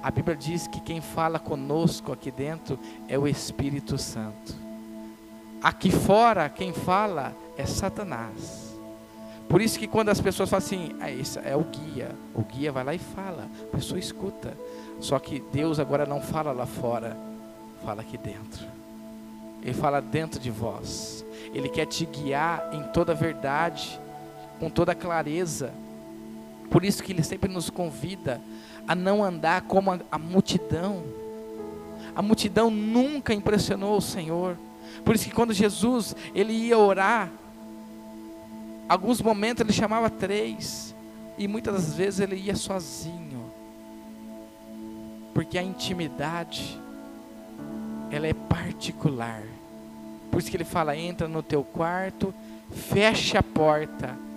A 0.02 0.10
Bíblia 0.10 0.36
diz 0.36 0.66
que 0.66 0.80
quem 0.80 1.02
fala 1.02 1.40
conosco 1.40 2.14
aqui 2.14 2.32
dentro 2.32 2.80
é 3.08 3.18
o 3.18 3.28
Espírito 3.28 3.98
Santo. 3.98 4.56
Aqui 5.62 5.92
fora, 5.92 6.48
quem 6.48 6.72
fala 6.72 7.36
é 7.58 7.66
Satanás. 7.66 8.70
Por 9.50 9.62
isso 9.62 9.78
que 9.78 9.88
quando 9.88 10.10
as 10.10 10.22
pessoas 10.22 10.50
falam 10.50 10.66
assim, 10.66 10.96
ah, 11.02 11.12
esse 11.12 11.38
é 11.40 11.56
o 11.56 11.64
guia, 11.64 12.16
o 12.34 12.44
guia 12.44 12.72
vai 12.72 12.84
lá 12.84 12.94
e 12.94 13.00
fala, 13.00 13.50
a 13.64 13.76
pessoa 13.76 14.00
escuta. 14.00 14.56
Só 15.02 15.20
que 15.20 15.44
Deus 15.52 15.80
agora 15.80 16.06
não 16.06 16.22
fala 16.22 16.52
lá 16.54 16.66
fora, 16.66 17.18
fala 17.84 18.02
aqui 18.02 18.18
dentro. 18.18 18.66
Ele 19.62 19.74
fala 19.74 20.02
dentro 20.02 20.40
de 20.40 20.50
vós. 20.50 21.26
Ele 21.54 21.68
quer 21.68 21.88
te 21.88 22.06
guiar 22.06 22.70
em 22.72 22.84
toda 22.94 23.12
a 23.12 23.16
verdade, 23.16 24.00
com 24.60 24.70
toda 24.70 24.94
a 24.94 24.96
clareza. 24.96 25.74
Por 26.70 26.86
isso 26.86 27.04
que 27.04 27.12
ele 27.12 27.24
sempre 27.24 27.52
nos 27.52 27.70
convida 27.70 28.40
a 28.88 28.96
não 28.96 29.24
andar 29.24 29.62
como 29.62 29.92
a, 29.92 30.00
a 30.12 30.18
multidão. 30.18 31.04
A 32.16 32.22
multidão 32.22 32.70
nunca 32.70 33.34
impressionou 33.34 33.98
o 33.98 34.02
Senhor. 34.02 34.58
Por 35.04 35.16
isso 35.16 35.26
que 35.26 35.34
quando 35.34 35.54
Jesus 35.54 36.16
ele 36.34 36.54
ia 36.54 36.78
orar, 36.78 37.30
alguns 38.88 39.22
momentos 39.22 39.62
ele 39.62 39.74
chamava 39.74 40.10
três 40.10 40.96
e 41.38 41.48
muitas 41.48 41.74
das 41.74 41.94
vezes 41.94 42.20
ele 42.20 42.36
ia 42.36 42.56
sozinho. 42.56 43.52
Porque 45.34 45.58
a 45.58 45.64
intimidade 45.64 46.80
ela 48.12 48.28
é 48.28 48.34
particular. 48.34 49.44
Por 50.32 50.40
isso 50.40 50.50
que 50.50 50.58
ele 50.58 50.66
fala: 50.66 50.98
entra 50.98 51.28
no 51.28 51.42
teu 51.42 51.64
quarto, 51.64 52.34
fecha 52.72 53.40
a 53.40 53.44
porta 53.44 54.29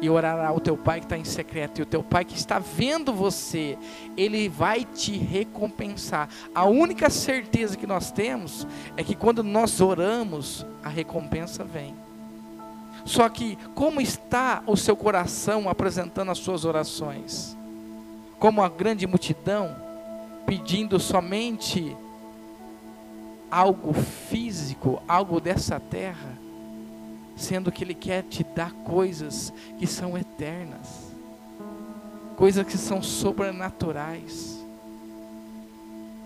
e 0.00 0.08
orará 0.08 0.48
ao 0.48 0.60
teu 0.60 0.76
pai 0.76 1.00
que 1.00 1.06
está 1.06 1.18
em 1.18 1.24
secreto, 1.24 1.78
e 1.78 1.82
o 1.82 1.86
teu 1.86 2.02
pai 2.02 2.24
que 2.24 2.36
está 2.36 2.58
vendo 2.58 3.12
você, 3.12 3.76
ele 4.16 4.48
vai 4.48 4.84
te 4.84 5.16
recompensar. 5.18 6.28
A 6.54 6.64
única 6.64 7.10
certeza 7.10 7.76
que 7.76 7.86
nós 7.86 8.10
temos 8.10 8.66
é 8.96 9.04
que 9.04 9.14
quando 9.14 9.42
nós 9.42 9.80
oramos, 9.80 10.64
a 10.82 10.88
recompensa 10.88 11.64
vem. 11.64 11.94
Só 13.04 13.28
que, 13.28 13.56
como 13.74 14.00
está 14.00 14.62
o 14.66 14.76
seu 14.76 14.96
coração 14.96 15.68
apresentando 15.68 16.30
as 16.30 16.38
suas 16.38 16.64
orações? 16.64 17.56
Como 18.38 18.62
a 18.62 18.68
grande 18.68 19.06
multidão, 19.06 19.76
pedindo 20.46 20.98
somente 20.98 21.96
algo 23.50 23.92
físico, 23.92 25.02
algo 25.06 25.40
dessa 25.40 25.78
terra? 25.78 26.39
Sendo 27.40 27.72
que 27.72 27.82
Ele 27.82 27.94
quer 27.94 28.22
te 28.22 28.44
dar 28.44 28.70
coisas 28.72 29.52
que 29.78 29.86
são 29.86 30.16
eternas, 30.16 31.10
coisas 32.36 32.66
que 32.66 32.76
são 32.76 33.02
sobrenaturais. 33.02 34.58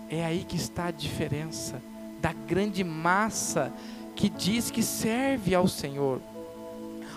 É 0.09 0.25
aí 0.25 0.43
que 0.43 0.57
está 0.57 0.87
a 0.87 0.91
diferença 0.91 1.81
da 2.21 2.33
grande 2.33 2.83
massa 2.83 3.71
que 4.15 4.29
diz 4.29 4.69
que 4.69 4.83
serve 4.83 5.55
ao 5.55 5.67
Senhor. 5.67 6.21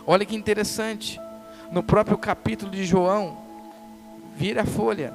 Olha 0.07 0.25
que 0.25 0.37
interessante, 0.37 1.21
no 1.73 1.83
próprio 1.83 2.17
capítulo 2.17 2.71
de 2.71 2.85
João, 2.85 3.37
vira 4.37 4.63
a 4.63 4.67
folha. 4.67 5.13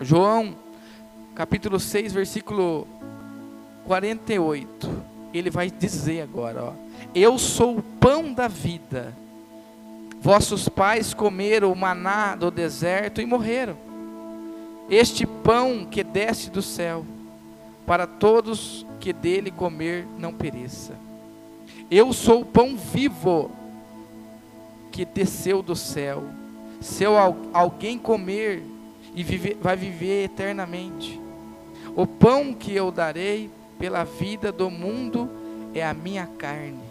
João, 0.00 0.56
capítulo 1.34 1.78
6, 1.78 2.12
versículo 2.12 2.86
48. 3.84 5.09
Ele 5.32 5.50
vai 5.50 5.70
dizer 5.70 6.22
agora, 6.22 6.64
ó 6.64 6.90
eu 7.14 7.38
sou 7.38 7.78
o 7.78 7.82
pão 7.82 8.32
da 8.32 8.48
vida. 8.48 9.16
Vossos 10.20 10.68
pais 10.68 11.14
comeram 11.14 11.72
o 11.72 11.76
maná 11.76 12.36
do 12.36 12.50
deserto 12.50 13.20
e 13.20 13.26
morreram. 13.26 13.76
Este 14.88 15.26
pão 15.26 15.86
que 15.86 16.04
desce 16.04 16.50
do 16.50 16.60
céu, 16.60 17.04
para 17.86 18.06
todos 18.06 18.86
que 18.98 19.12
dele 19.12 19.50
comer 19.50 20.06
não 20.18 20.32
pereça. 20.32 20.94
Eu 21.90 22.12
sou 22.12 22.42
o 22.42 22.46
pão 22.46 22.76
vivo 22.76 23.50
que 24.92 25.04
desceu 25.04 25.62
do 25.62 25.74
céu. 25.74 26.24
Se 26.80 27.04
alguém 27.52 27.98
comer 27.98 28.62
e 29.14 29.22
viver, 29.22 29.56
vai 29.60 29.76
viver 29.76 30.24
eternamente. 30.24 31.20
O 31.96 32.06
pão 32.06 32.52
que 32.52 32.74
eu 32.74 32.90
darei 32.90 33.50
pela 33.80 34.04
vida 34.04 34.52
do 34.52 34.70
mundo 34.70 35.28
é 35.74 35.84
a 35.84 35.92
minha 35.92 36.26
carne 36.26 36.90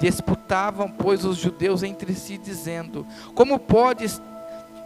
Disputavam, 0.00 0.90
pois, 0.90 1.26
os 1.26 1.36
judeus 1.36 1.82
entre 1.82 2.14
si, 2.14 2.38
dizendo: 2.38 3.06
Como 3.34 3.58
pode 3.58 4.06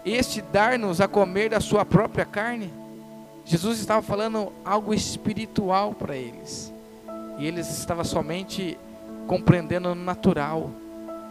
este 0.04 0.42
dar-nos 0.42 1.00
a 1.00 1.06
comer 1.06 1.50
da 1.50 1.60
sua 1.60 1.84
própria 1.84 2.24
carne? 2.24 2.72
Jesus 3.44 3.78
estava 3.78 4.02
falando 4.02 4.52
algo 4.64 4.92
espiritual 4.92 5.94
para 5.94 6.16
eles. 6.16 6.72
E 7.38 7.46
eles 7.46 7.70
estavam 7.78 8.02
somente 8.02 8.76
compreendendo 9.28 9.94
no 9.94 10.02
natural. 10.02 10.68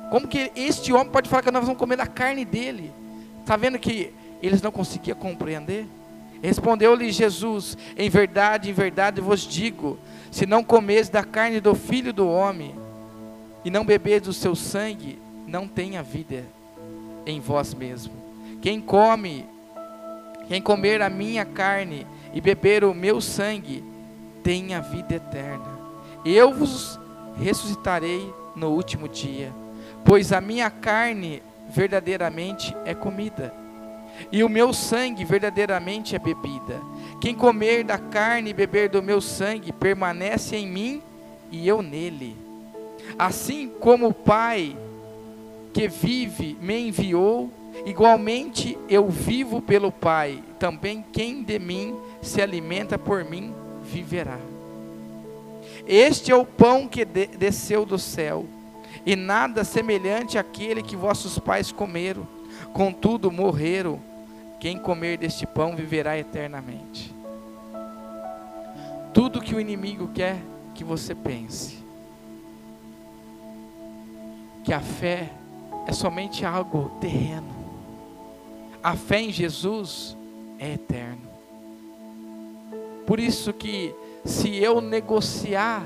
Como 0.10 0.30
que 0.30 0.50
este 0.56 0.94
homem 0.94 1.12
pode 1.12 1.28
falar 1.28 1.44
que 1.44 1.52
nós 1.52 1.66
vamos 1.66 1.78
comer 1.78 1.98
da 1.98 2.08
carne 2.08 2.46
dele? 2.46 2.90
Está 3.42 3.58
vendo 3.58 3.78
que 3.78 4.14
eles 4.42 4.62
não 4.62 4.72
conseguiam 4.72 5.18
compreender? 5.18 5.86
Respondeu-lhe 6.44 7.10
Jesus: 7.10 7.78
Em 7.98 8.10
verdade, 8.10 8.70
em 8.70 8.74
verdade 8.74 9.22
vos 9.22 9.48
digo: 9.48 9.98
se 10.30 10.46
não 10.46 10.62
comeis 10.62 11.08
da 11.08 11.24
carne 11.24 11.62
do 11.62 11.74
filho 11.74 12.12
do 12.12 12.28
homem 12.28 12.76
e 13.64 13.72
não 13.72 13.86
beber 13.86 14.20
do 14.20 14.34
seu 14.34 14.54
sangue, 14.54 15.18
não 15.48 15.70
tenha 15.70 16.04
vida 16.04 16.44
em 17.26 17.40
vós 17.40 17.74
mesmo. 17.74 18.14
Quem 18.62 18.82
come, 18.82 19.46
quem 20.50 20.62
comer 20.62 21.02
a 21.02 21.10
minha 21.10 21.46
carne 21.46 22.06
e 22.34 22.42
beber 22.42 22.84
o 22.84 22.94
meu 22.94 23.22
sangue, 23.22 23.82
tem 24.44 24.74
a 24.74 24.82
vida 24.82 25.16
eterna. 25.16 25.80
Eu 26.26 26.54
vos 26.54 27.00
ressuscitarei 27.38 28.30
no 28.54 28.72
último 28.72 29.08
dia, 29.08 29.54
pois 30.04 30.34
a 30.34 30.42
minha 30.42 30.70
carne 30.70 31.42
verdadeiramente 31.70 32.76
é 32.84 32.94
comida, 32.94 33.54
e 34.32 34.44
o 34.44 34.50
meu 34.50 34.74
sangue 34.74 35.24
verdadeiramente 35.24 36.16
é 36.16 36.20
bebida. 36.20 36.82
Quem 37.20 37.34
comer 37.34 37.84
da 37.84 37.98
carne 37.98 38.50
e 38.50 38.54
beber 38.54 38.90
do 38.90 39.02
meu 39.02 39.22
sangue 39.22 39.72
permanece 39.72 40.56
em 40.56 40.68
mim 40.68 41.02
e 41.52 41.68
eu 41.68 41.82
nele. 41.82 42.36
Assim 43.18 43.70
como 43.80 44.08
o 44.08 44.14
Pai 44.14 44.76
que 45.74 45.88
vive 45.88 46.58
me 46.62 46.88
enviou, 46.88 47.50
igualmente 47.86 48.78
eu 48.88 49.10
vivo 49.10 49.62
pelo 49.62 49.92
Pai. 49.92 50.44
Também 50.60 51.04
quem 51.12 51.44
de 51.44 51.60
mim 51.60 51.96
se 52.22 52.42
alimenta 52.42 52.98
por 52.98 53.24
mim 53.24 53.54
viverá. 53.84 54.38
Este 55.86 56.32
é 56.32 56.36
o 56.36 56.46
pão 56.46 56.88
que 56.88 57.04
de 57.04 57.28
desceu 57.28 57.86
do 57.86 58.00
céu, 58.00 58.46
e 59.06 59.16
nada 59.16 59.64
semelhante 59.64 60.38
àquele 60.38 60.82
que 60.82 60.96
vossos 60.96 61.38
pais 61.38 61.72
comeram, 61.72 62.26
contudo 62.74 63.32
morreram. 63.32 64.00
Quem 64.60 64.78
comer 64.78 65.18
deste 65.18 65.46
pão 65.46 65.76
viverá 65.76 66.18
eternamente. 66.18 67.14
Tudo 69.14 69.42
que 69.42 69.54
o 69.54 69.60
inimigo 69.60 70.08
quer 70.14 70.42
que 70.74 70.84
você 70.84 71.14
pense 71.14 71.84
que 74.64 74.74
a 74.74 74.80
fé 74.80 75.30
é 75.86 75.92
somente 75.92 76.46
algo 76.46 76.90
terreno. 77.02 77.54
A 78.82 78.96
fé 78.96 79.22
em 79.22 79.32
Jesus 79.32 80.18
é 80.58 80.74
eterno. 80.74 81.22
Por 83.06 83.20
isso 83.20 83.52
que 83.52 83.94
se 84.24 84.56
eu 84.56 84.80
negociar 84.80 85.84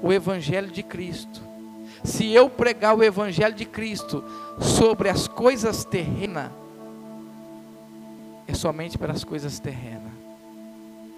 o 0.00 0.12
evangelho 0.12 0.70
de 0.70 0.82
Cristo, 0.82 1.42
se 2.02 2.32
eu 2.32 2.48
pregar 2.48 2.96
o 2.96 3.02
evangelho 3.02 3.54
de 3.54 3.64
Cristo 3.64 4.24
sobre 4.60 5.08
as 5.08 5.28
coisas 5.28 5.84
terrenas, 5.84 6.50
é 8.46 8.54
somente 8.54 8.98
para 8.98 9.12
as 9.12 9.22
coisas 9.22 9.60
terrenas. 9.60 10.12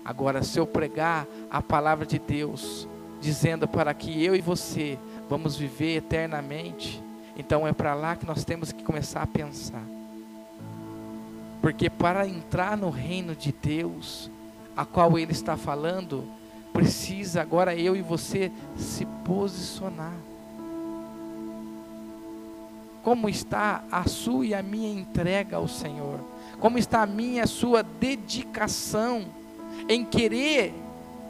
Agora, 0.05 0.43
se 0.43 0.59
eu 0.59 0.67
pregar 0.67 1.27
a 1.51 1.63
palavra 1.63 2.05
de 2.05 2.19
Deus, 2.19 2.89
dizendo 3.21 3.69
para 3.69 3.95
que 3.95 4.25
eu 4.25 4.35
e 4.35 4.41
você 4.41 4.99
vamos 5.29 5.57
viver 5.57 5.97
eternamente, 5.97 7.03
então 7.37 7.67
é 7.67 7.73
para 7.73 7.95
lá 7.95 8.17
que 8.17 8.27
nós 8.27 8.45
temos 8.45 8.73
que 8.73 8.83
começar 8.83 9.23
a 9.23 9.27
pensar. 9.27 9.85
Porque 11.61 11.89
para 11.89 12.27
entrar 12.27 12.77
no 12.77 12.91
reino 12.91 13.37
de 13.37 13.53
Deus, 13.53 14.29
a 14.77 14.85
qual 14.85 15.17
ele 15.17 15.33
está 15.33 15.57
falando, 15.57 16.27
precisa 16.73 17.41
agora 17.41 17.75
eu 17.75 17.95
e 17.95 18.03
você 18.03 18.51
se 18.77 19.07
posicionar. 19.25 20.32
Como 23.03 23.29
está 23.29 23.83
a 23.91 24.09
sua 24.09 24.47
e 24.47 24.55
a 24.55 24.63
minha 24.63 24.89
entrega 24.89 25.57
ao 25.57 25.67
Senhor? 25.67 26.21
Como 26.61 26.79
está 26.79 27.03
a 27.03 27.07
minha 27.07 27.39
e 27.39 27.41
a 27.41 27.47
sua 27.47 27.83
dedicação 27.83 29.25
em 29.89 30.05
querer 30.05 30.73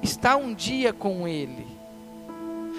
estar 0.02 0.36
um 0.36 0.52
dia 0.52 0.92
com 0.92 1.26
Ele? 1.26 1.66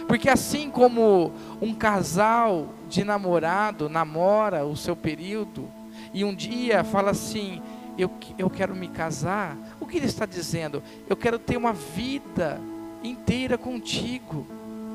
Porque 0.07 0.29
assim 0.29 0.69
como 0.69 1.31
um 1.61 1.73
casal 1.73 2.69
de 2.89 3.03
namorado 3.03 3.89
namora 3.89 4.65
o 4.65 4.75
seu 4.75 4.95
período 4.95 5.67
e 6.13 6.23
um 6.23 6.33
dia 6.33 6.83
fala 6.83 7.11
assim: 7.11 7.61
eu, 7.97 8.09
eu 8.37 8.49
quero 8.49 8.75
me 8.75 8.87
casar, 8.87 9.57
o 9.79 9.85
que 9.85 9.97
ele 9.97 10.05
está 10.05 10.25
dizendo? 10.25 10.81
Eu 11.09 11.15
quero 11.15 11.37
ter 11.39 11.57
uma 11.57 11.73
vida 11.73 12.59
inteira 13.03 13.57
contigo, 13.57 14.45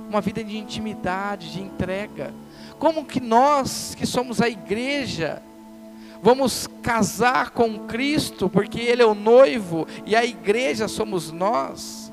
uma 0.08 0.20
vida 0.20 0.42
de 0.42 0.56
intimidade, 0.56 1.52
de 1.52 1.61
entrega. 1.61 2.32
Como 2.78 3.04
que 3.04 3.20
nós, 3.20 3.94
que 3.94 4.06
somos 4.06 4.40
a 4.40 4.48
igreja, 4.48 5.42
vamos 6.22 6.68
casar 6.82 7.50
com 7.50 7.80
Cristo, 7.80 8.48
porque 8.48 8.80
Ele 8.80 9.02
é 9.02 9.06
o 9.06 9.14
noivo 9.14 9.86
e 10.06 10.14
a 10.14 10.24
igreja 10.24 10.88
somos 10.88 11.32
nós? 11.32 12.08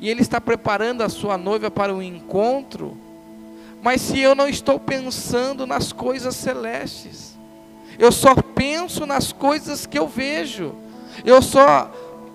e 0.00 0.08
Ele 0.08 0.20
está 0.20 0.40
preparando 0.40 1.02
a 1.02 1.08
sua 1.08 1.38
noiva 1.38 1.70
para 1.70 1.94
o 1.94 2.02
encontro, 2.02 2.96
mas 3.82 4.00
se 4.00 4.18
eu 4.18 4.34
não 4.34 4.48
estou 4.48 4.80
pensando 4.80 5.66
nas 5.66 5.92
coisas 5.92 6.34
celestes, 6.36 7.36
eu 7.98 8.10
só 8.12 8.34
penso 8.34 9.06
nas 9.06 9.32
coisas 9.32 9.86
que 9.86 9.98
eu 9.98 10.06
vejo, 10.06 10.74
eu 11.24 11.40
só 11.40 11.90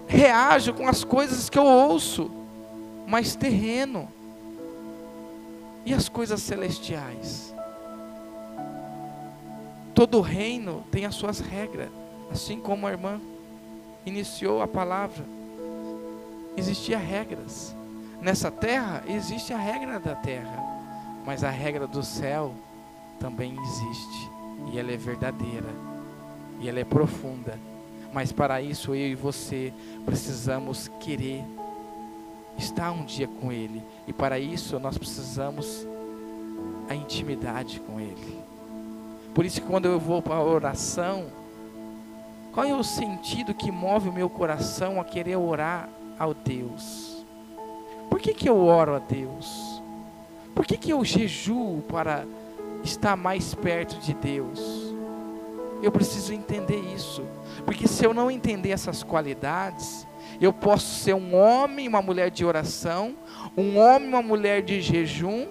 reajo 0.07 0.73
com 0.73 0.87
as 0.87 1.03
coisas 1.03 1.49
que 1.49 1.57
eu 1.57 1.65
ouço, 1.65 2.31
mas 3.05 3.35
terreno, 3.35 4.07
e 5.85 5.93
as 5.93 6.07
coisas 6.07 6.41
celestiais? 6.41 7.53
Todo 9.93 10.21
reino 10.21 10.83
tem 10.91 11.05
as 11.05 11.15
suas 11.15 11.39
regras, 11.39 11.89
assim 12.31 12.59
como 12.59 12.87
a 12.87 12.91
irmã 12.91 13.19
iniciou 14.05 14.61
a 14.61 14.67
palavra 14.67 15.23
existia 16.55 16.97
regras. 16.97 17.75
Nessa 18.21 18.51
terra 18.51 19.03
existe 19.07 19.53
a 19.53 19.57
regra 19.57 19.99
da 19.99 20.15
terra, 20.15 20.63
mas 21.25 21.43
a 21.43 21.49
regra 21.49 21.87
do 21.87 22.03
céu 22.03 22.53
também 23.19 23.55
existe. 23.59 24.31
e 24.71 24.77
ela 24.77 24.91
é 24.91 24.97
verdadeira, 24.97 25.69
e 26.59 26.69
ela 26.69 26.79
é 26.79 26.83
profunda. 26.83 27.57
Mas 28.13 28.31
para 28.31 28.61
isso 28.61 28.93
eu 28.93 29.07
e 29.07 29.15
você 29.15 29.73
precisamos 30.05 30.87
querer 30.99 31.43
estar 32.59 32.91
um 32.91 33.03
dia 33.03 33.27
com 33.27 33.51
Ele, 33.51 33.81
e 34.07 34.13
para 34.13 34.37
isso 34.37 34.79
nós 34.79 34.99
precisamos 34.99 35.87
a 36.87 36.93
intimidade 36.93 37.79
com 37.79 37.99
Ele. 37.99 38.30
Por 39.33 39.45
isso 39.45 39.61
que 39.61 39.67
quando 39.67 39.85
eu 39.85 39.99
vou 39.99 40.21
para 40.21 40.35
a 40.35 40.43
oração, 40.43 41.27
qual 42.53 42.65
é 42.65 42.75
o 42.75 42.83
sentido 42.83 43.53
que 43.53 43.71
move 43.71 44.09
o 44.09 44.13
meu 44.13 44.29
coração 44.29 44.99
a 44.99 45.05
querer 45.05 45.37
orar 45.37 45.87
ao 46.19 46.33
Deus? 46.33 47.25
Por 48.09 48.19
que, 48.19 48.33
que 48.33 48.49
eu 48.49 48.57
oro 48.57 48.95
a 48.95 48.99
Deus? 48.99 49.81
Por 50.53 50.65
que, 50.65 50.75
que 50.75 50.91
eu 50.91 51.03
jejuo 51.05 51.81
para 51.83 52.25
estar 52.83 53.15
mais 53.15 53.55
perto 53.55 53.97
de 53.99 54.13
Deus? 54.13 54.59
Eu 55.81 55.91
preciso 55.91 56.33
entender 56.33 56.79
isso, 56.93 57.23
porque 57.65 57.87
se 57.87 58.05
eu 58.05 58.13
não 58.13 58.29
entender 58.29 58.69
essas 58.69 59.01
qualidades, 59.01 60.05
eu 60.39 60.51
posso 60.51 61.03
ser 61.03 61.15
um 61.15 61.33
homem, 61.33 61.87
uma 61.87 62.01
mulher 62.01 62.29
de 62.29 62.43
oração, 62.43 63.15
um 63.57 63.77
homem, 63.77 64.09
uma 64.09 64.21
mulher 64.21 64.61
de 64.61 64.81
jejum 64.81 65.47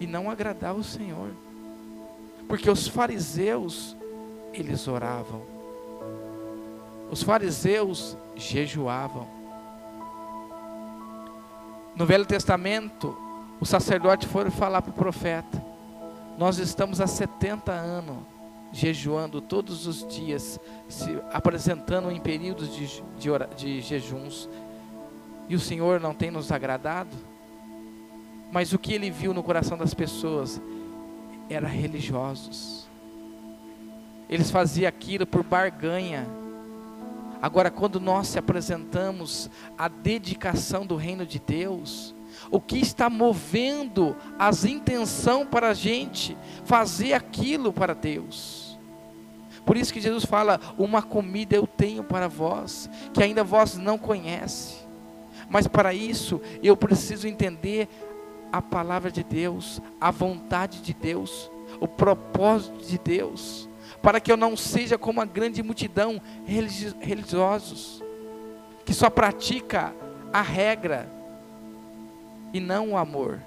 e 0.00 0.06
não 0.06 0.30
agradar 0.30 0.74
o 0.74 0.82
Senhor. 0.82 1.30
Porque 2.48 2.70
os 2.70 2.86
fariseus, 2.86 3.96
eles 4.52 4.86
oravam. 4.86 5.42
Os 7.10 7.22
fariseus 7.22 8.16
jejuavam. 8.36 9.26
No 11.94 12.06
Velho 12.06 12.26
Testamento, 12.26 13.16
o 13.60 13.66
sacerdote 13.66 14.26
foi 14.26 14.50
falar 14.50 14.82
para 14.82 14.90
o 14.90 14.94
profeta: 14.94 15.64
Nós 16.36 16.58
estamos 16.58 17.00
há 17.00 17.06
70 17.06 17.72
anos 17.72 18.34
jejuando 18.72 19.40
todos 19.40 19.86
os 19.86 20.04
dias, 20.08 20.58
se 20.88 21.16
apresentando 21.32 22.10
em 22.10 22.18
períodos 22.18 22.74
de, 22.74 23.02
de, 23.16 23.30
de 23.56 23.80
jejuns, 23.80 24.48
e 25.48 25.54
o 25.54 25.60
Senhor 25.60 26.00
não 26.00 26.12
tem 26.12 26.30
nos 26.30 26.50
agradado? 26.50 27.16
Mas 28.50 28.72
o 28.72 28.78
que 28.78 28.92
ele 28.92 29.10
viu 29.10 29.32
no 29.32 29.44
coração 29.44 29.78
das 29.78 29.94
pessoas 29.94 30.60
era 31.48 31.68
religiosos. 31.68 32.86
Eles 34.28 34.50
faziam 34.50 34.88
aquilo 34.88 35.26
por 35.26 35.42
barganha. 35.42 36.26
Agora, 37.40 37.70
quando 37.70 38.00
nós 38.00 38.28
se 38.28 38.38
apresentamos 38.38 39.50
à 39.76 39.86
dedicação 39.86 40.86
do 40.86 40.96
reino 40.96 41.26
de 41.26 41.38
Deus, 41.38 42.14
o 42.50 42.60
que 42.60 42.78
está 42.78 43.10
movendo 43.10 44.16
as 44.38 44.64
intenções 44.64 45.46
para 45.48 45.70
a 45.70 45.74
gente 45.74 46.36
fazer 46.64 47.12
aquilo 47.12 47.72
para 47.72 47.94
Deus? 47.94 48.78
Por 49.64 49.76
isso 49.76 49.92
que 49.92 50.00
Jesus 50.00 50.24
fala: 50.24 50.60
Uma 50.78 51.02
comida 51.02 51.54
eu 51.54 51.66
tenho 51.66 52.02
para 52.02 52.28
vós, 52.28 52.88
que 53.12 53.22
ainda 53.22 53.44
vós 53.44 53.76
não 53.76 53.98
conhece. 53.98 54.76
Mas 55.48 55.66
para 55.66 55.92
isso 55.92 56.40
eu 56.62 56.76
preciso 56.76 57.28
entender 57.28 57.88
a 58.54 58.62
palavra 58.62 59.10
de 59.10 59.24
Deus, 59.24 59.82
a 60.00 60.12
vontade 60.12 60.80
de 60.80 60.94
Deus, 60.94 61.50
o 61.80 61.88
propósito 61.88 62.86
de 62.86 62.96
Deus, 62.96 63.68
para 64.00 64.20
que 64.20 64.30
eu 64.30 64.36
não 64.36 64.56
seja 64.56 64.96
como 64.96 65.20
a 65.20 65.24
grande 65.24 65.60
multidão 65.60 66.22
religiosos 66.46 68.00
que 68.84 68.94
só 68.94 69.10
pratica 69.10 69.92
a 70.32 70.40
regra 70.40 71.10
e 72.52 72.60
não 72.60 72.90
o 72.90 72.96
amor. 72.96 73.40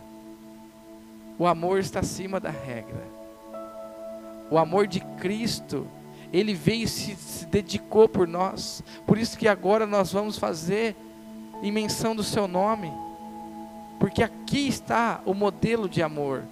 O 1.40 1.48
amor 1.48 1.80
está 1.80 2.02
acima 2.02 2.38
da 2.38 2.50
regra. 2.50 3.08
O 4.52 4.58
amor 4.58 4.88
de 4.88 5.00
Cristo, 5.22 5.88
ele 6.34 6.54
veio 6.54 6.84
e 6.84 6.88
se, 6.90 7.16
se 7.16 7.46
dedicou 7.46 8.10
por 8.10 8.28
nós. 8.28 8.84
Por 9.06 9.18
isso 9.18 9.38
que 9.38 9.48
agora 9.48 9.88
nós 9.88 10.12
vamos 10.12 10.38
fazer 10.38 10.98
em 11.64 11.72
menção 11.72 12.14
do 12.14 12.24
seu 12.24 12.46
nome 12.46 12.92
porque 14.00 14.24
aqui 14.24 14.68
está 14.68 15.22
o 15.26 15.34
modelo 15.34 15.90
de 15.90 16.02
amor. 16.02 16.44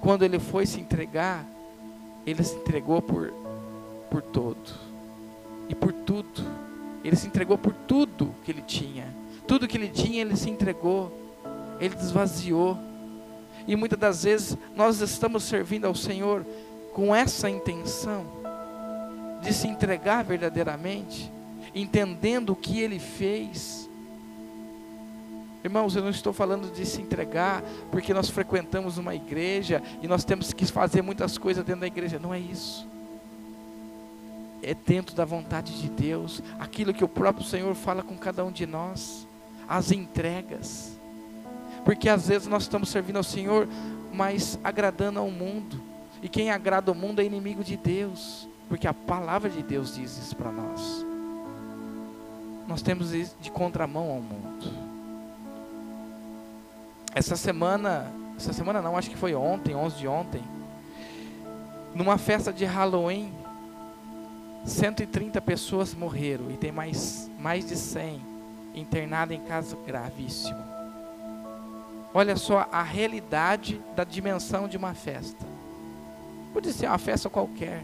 Quando 0.00 0.24
ele 0.24 0.38
foi 0.38 0.64
se 0.64 0.80
entregar, 0.80 1.44
ele 2.26 2.42
se 2.42 2.54
entregou 2.56 3.02
por, 3.02 3.32
por 4.10 4.22
todo 4.22 4.74
e 5.68 5.74
por 5.74 5.92
tudo. 5.92 6.42
Ele 7.04 7.16
se 7.16 7.26
entregou 7.26 7.58
por 7.58 7.72
tudo 7.72 8.34
que 8.44 8.50
ele 8.50 8.62
tinha. 8.62 9.06
Tudo 9.46 9.66
que 9.66 9.76
ele 9.76 9.88
tinha, 9.88 10.20
ele 10.20 10.36
se 10.36 10.50
entregou. 10.50 11.12
Ele 11.80 11.94
desvaziou. 11.94 12.78
E 13.66 13.76
muitas 13.76 13.98
das 13.98 14.24
vezes 14.24 14.56
nós 14.74 15.00
estamos 15.00 15.44
servindo 15.44 15.86
ao 15.86 15.94
Senhor 15.94 16.44
com 16.92 17.14
essa 17.14 17.50
intenção 17.50 18.24
de 19.42 19.52
se 19.52 19.68
entregar 19.68 20.24
verdadeiramente, 20.24 21.30
entendendo 21.74 22.50
o 22.50 22.56
que 22.56 22.80
ele 22.80 22.98
fez 22.98 23.87
Irmãos, 25.68 25.94
eu 25.94 26.02
não 26.02 26.08
estou 26.08 26.32
falando 26.32 26.72
de 26.72 26.86
se 26.86 27.02
entregar 27.02 27.62
porque 27.90 28.14
nós 28.14 28.30
frequentamos 28.30 28.96
uma 28.96 29.14
igreja 29.14 29.82
e 30.00 30.08
nós 30.08 30.24
temos 30.24 30.50
que 30.54 30.64
fazer 30.64 31.02
muitas 31.02 31.36
coisas 31.36 31.62
dentro 31.62 31.82
da 31.82 31.86
igreja. 31.86 32.18
Não 32.18 32.32
é 32.32 32.40
isso. 32.40 32.88
É 34.62 34.72
dentro 34.72 35.14
da 35.14 35.26
vontade 35.26 35.78
de 35.78 35.90
Deus, 35.90 36.42
aquilo 36.58 36.94
que 36.94 37.04
o 37.04 37.08
próprio 37.08 37.44
Senhor 37.44 37.74
fala 37.74 38.02
com 38.02 38.16
cada 38.16 38.42
um 38.46 38.50
de 38.50 38.64
nós, 38.64 39.28
as 39.68 39.92
entregas. 39.92 40.98
Porque 41.84 42.08
às 42.08 42.28
vezes 42.28 42.48
nós 42.48 42.62
estamos 42.62 42.88
servindo 42.88 43.18
ao 43.18 43.22
Senhor, 43.22 43.68
mas 44.10 44.58
agradando 44.64 45.18
ao 45.18 45.30
mundo. 45.30 45.82
E 46.22 46.30
quem 46.30 46.50
agrada 46.50 46.90
ao 46.90 46.94
mundo 46.94 47.20
é 47.20 47.26
inimigo 47.26 47.62
de 47.62 47.76
Deus, 47.76 48.48
porque 48.70 48.88
a 48.88 48.94
palavra 48.94 49.50
de 49.50 49.62
Deus 49.62 49.94
diz 49.94 50.16
isso 50.16 50.34
para 50.34 50.50
nós. 50.50 51.04
Nós 52.66 52.80
temos 52.80 53.10
de 53.10 53.50
contramão 53.50 54.10
ao 54.10 54.22
mundo. 54.22 54.87
Essa 57.14 57.36
semana, 57.36 58.12
essa 58.36 58.52
semana 58.52 58.82
não, 58.82 58.96
acho 58.96 59.10
que 59.10 59.16
foi 59.16 59.34
ontem, 59.34 59.74
11 59.74 59.96
de 59.96 60.06
ontem, 60.06 60.42
numa 61.94 62.18
festa 62.18 62.52
de 62.52 62.64
Halloween, 62.64 63.32
130 64.64 65.40
pessoas 65.40 65.94
morreram 65.94 66.50
e 66.50 66.56
tem 66.56 66.70
mais, 66.70 67.30
mais 67.38 67.66
de 67.66 67.76
100 67.76 68.20
internadas 68.74 69.36
em 69.36 69.40
caso 69.40 69.76
gravíssimo. 69.86 70.62
Olha 72.12 72.36
só 72.36 72.68
a 72.70 72.82
realidade 72.82 73.80
da 73.96 74.04
dimensão 74.04 74.68
de 74.68 74.76
uma 74.76 74.94
festa. 74.94 75.46
Pode 76.52 76.72
ser 76.72 76.86
uma 76.86 76.98
festa 76.98 77.30
qualquer, 77.30 77.82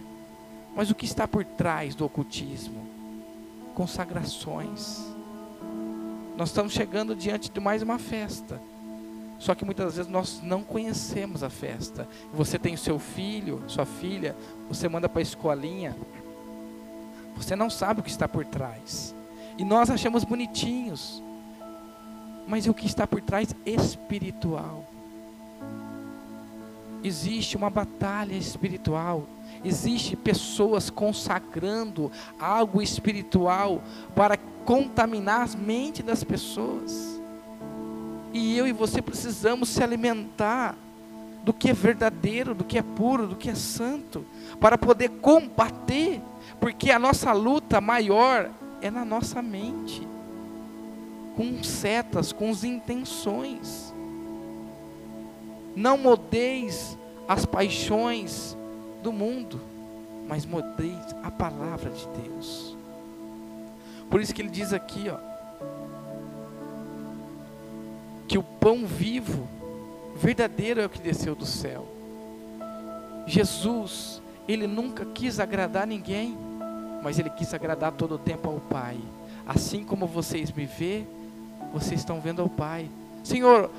mas 0.76 0.90
o 0.90 0.94
que 0.94 1.04
está 1.06 1.26
por 1.26 1.44
trás 1.44 1.94
do 1.94 2.04
ocultismo? 2.04 2.86
Consagrações. 3.74 5.02
Nós 6.36 6.50
estamos 6.50 6.72
chegando 6.72 7.14
diante 7.14 7.50
de 7.50 7.60
mais 7.60 7.82
uma 7.82 7.98
festa 7.98 8.60
só 9.44 9.54
que 9.54 9.62
muitas 9.62 9.96
vezes 9.96 10.10
nós 10.10 10.40
não 10.42 10.62
conhecemos 10.62 11.42
a 11.42 11.50
festa. 11.50 12.08
Você 12.32 12.58
tem 12.58 12.72
o 12.72 12.78
seu 12.78 12.98
filho, 12.98 13.62
sua 13.66 13.84
filha, 13.84 14.34
você 14.70 14.88
manda 14.88 15.06
para 15.06 15.18
a 15.18 15.22
escolinha. 15.22 15.94
Você 17.36 17.54
não 17.54 17.68
sabe 17.68 18.00
o 18.00 18.02
que 18.02 18.08
está 18.08 18.26
por 18.26 18.46
trás. 18.46 19.14
E 19.58 19.62
nós 19.62 19.90
achamos 19.90 20.24
bonitinhos. 20.24 21.22
Mas 22.48 22.66
o 22.66 22.72
que 22.72 22.86
está 22.86 23.06
por 23.06 23.20
trás 23.20 23.54
espiritual. 23.66 24.86
Existe 27.02 27.54
uma 27.54 27.68
batalha 27.68 28.32
espiritual. 28.32 29.26
Existe 29.62 30.16
pessoas 30.16 30.88
consagrando 30.88 32.10
algo 32.40 32.80
espiritual 32.80 33.82
para 34.16 34.38
contaminar 34.64 35.42
as 35.42 35.54
mentes 35.54 36.02
das 36.02 36.24
pessoas. 36.24 37.22
E 38.34 38.58
eu 38.58 38.66
e 38.66 38.72
você 38.72 39.00
precisamos 39.00 39.68
se 39.68 39.80
alimentar 39.80 40.76
do 41.44 41.52
que 41.52 41.70
é 41.70 41.72
verdadeiro, 41.72 42.52
do 42.52 42.64
que 42.64 42.76
é 42.76 42.82
puro, 42.82 43.28
do 43.28 43.36
que 43.36 43.48
é 43.48 43.54
santo, 43.54 44.26
para 44.58 44.76
poder 44.76 45.08
combater, 45.08 46.20
porque 46.58 46.90
a 46.90 46.98
nossa 46.98 47.32
luta 47.32 47.80
maior 47.80 48.50
é 48.82 48.90
na 48.90 49.04
nossa 49.04 49.40
mente, 49.40 50.06
com 51.36 51.62
setas, 51.62 52.32
com 52.32 52.50
as 52.50 52.64
intenções. 52.64 53.94
Não 55.76 55.96
modeis 55.96 56.98
as 57.28 57.46
paixões 57.46 58.56
do 59.00 59.12
mundo, 59.12 59.60
mas 60.26 60.44
modeis 60.44 61.14
a 61.22 61.30
palavra 61.30 61.90
de 61.90 62.08
Deus. 62.20 62.76
Por 64.10 64.20
isso 64.20 64.34
que 64.34 64.42
ele 64.42 64.50
diz 64.50 64.72
aqui, 64.72 65.08
ó, 65.08 65.33
que 68.26 68.38
o 68.38 68.42
pão 68.42 68.86
vivo, 68.86 69.46
verdadeiro 70.16 70.80
é 70.80 70.86
o 70.86 70.90
que 70.90 71.00
desceu 71.00 71.34
do 71.34 71.46
céu. 71.46 71.86
Jesus, 73.26 74.20
ele 74.46 74.66
nunca 74.66 75.04
quis 75.04 75.40
agradar 75.40 75.86
ninguém, 75.86 76.36
mas 77.02 77.18
ele 77.18 77.30
quis 77.30 77.52
agradar 77.52 77.92
todo 77.92 78.14
o 78.14 78.18
tempo 78.18 78.48
ao 78.48 78.60
Pai. 78.60 78.98
Assim 79.46 79.84
como 79.84 80.06
vocês 80.06 80.50
me 80.52 80.66
vê, 80.66 81.04
vocês 81.72 82.00
estão 82.00 82.20
vendo 82.20 82.40
ao 82.40 82.48
Pai. 82.48 82.88
Senhor, 83.22 83.70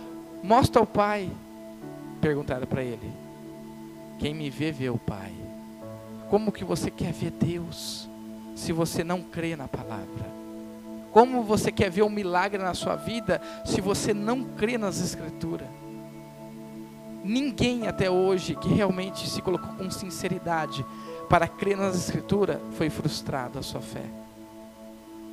mostra 0.43 0.79
ao 0.79 0.87
Pai. 0.87 1.29
Perguntaram 2.21 2.67
para 2.67 2.83
ele: 2.83 3.11
Quem 4.19 4.33
me 4.33 4.49
vê, 4.49 4.71
vê 4.71 4.89
o 4.89 4.97
Pai. 4.97 5.31
Como 6.29 6.51
que 6.51 6.63
você 6.63 6.89
quer 6.89 7.11
ver 7.11 7.31
Deus 7.31 8.09
se 8.55 8.71
você 8.71 9.03
não 9.03 9.21
crê 9.21 9.55
na 9.55 9.67
palavra? 9.67 10.44
Como 11.15 11.43
você 11.43 11.71
quer 11.71 11.89
ver 11.89 12.03
um 12.03 12.09
milagre 12.09 12.61
na 12.61 12.73
sua 12.73 12.97
vida 12.97 13.41
se 13.63 13.79
você 13.79 14.13
não 14.13 14.43
crê 14.43 14.77
nas 14.77 14.99
escrituras? 14.99 15.69
Ninguém 17.23 17.87
até 17.87 18.11
hoje 18.11 18.53
que 18.53 18.67
realmente 18.67 19.29
se 19.29 19.41
colocou 19.41 19.69
com 19.75 19.89
sinceridade 19.89 20.85
para 21.29 21.47
crer 21.47 21.77
nas 21.77 21.95
escrituras 21.95 22.59
foi 22.73 22.89
frustrado 22.89 23.57
a 23.57 23.63
sua 23.63 23.79
fé. 23.79 24.03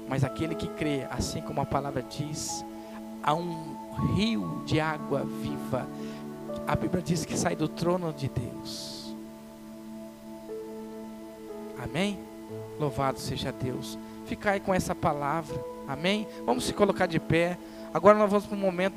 Mas 0.09 0.23
aquele 0.23 0.55
que 0.55 0.69
crê, 0.69 1.05
assim 1.11 1.41
como 1.41 1.61
a 1.61 1.67
palavra 1.67 2.01
diz, 2.01 2.65
há 3.21 3.35
um 3.35 3.77
rio 4.15 4.63
de 4.65 4.79
água 4.79 5.25
viva. 5.43 5.89
A 6.65 6.77
Bíblia 6.77 7.03
diz 7.03 7.25
que 7.25 7.37
sai 7.37 7.57
do 7.57 7.67
trono 7.67 8.13
de 8.13 8.29
Deus. 8.29 9.17
Amém? 11.83 12.21
Louvado 12.79 13.19
seja 13.19 13.51
Deus. 13.51 13.99
Ficar 14.27 14.53
aí 14.53 14.61
com 14.61 14.73
essa 14.73 14.95
palavra. 14.95 15.72
Amém? 15.87 16.27
Vamos 16.45 16.65
se 16.65 16.73
colocar 16.73 17.07
de 17.07 17.19
pé. 17.21 17.59
Agora 17.93 18.17
nós 18.17 18.31
vamos 18.31 18.47
para 18.47 18.57
um 18.57 18.61
momento 18.61 18.91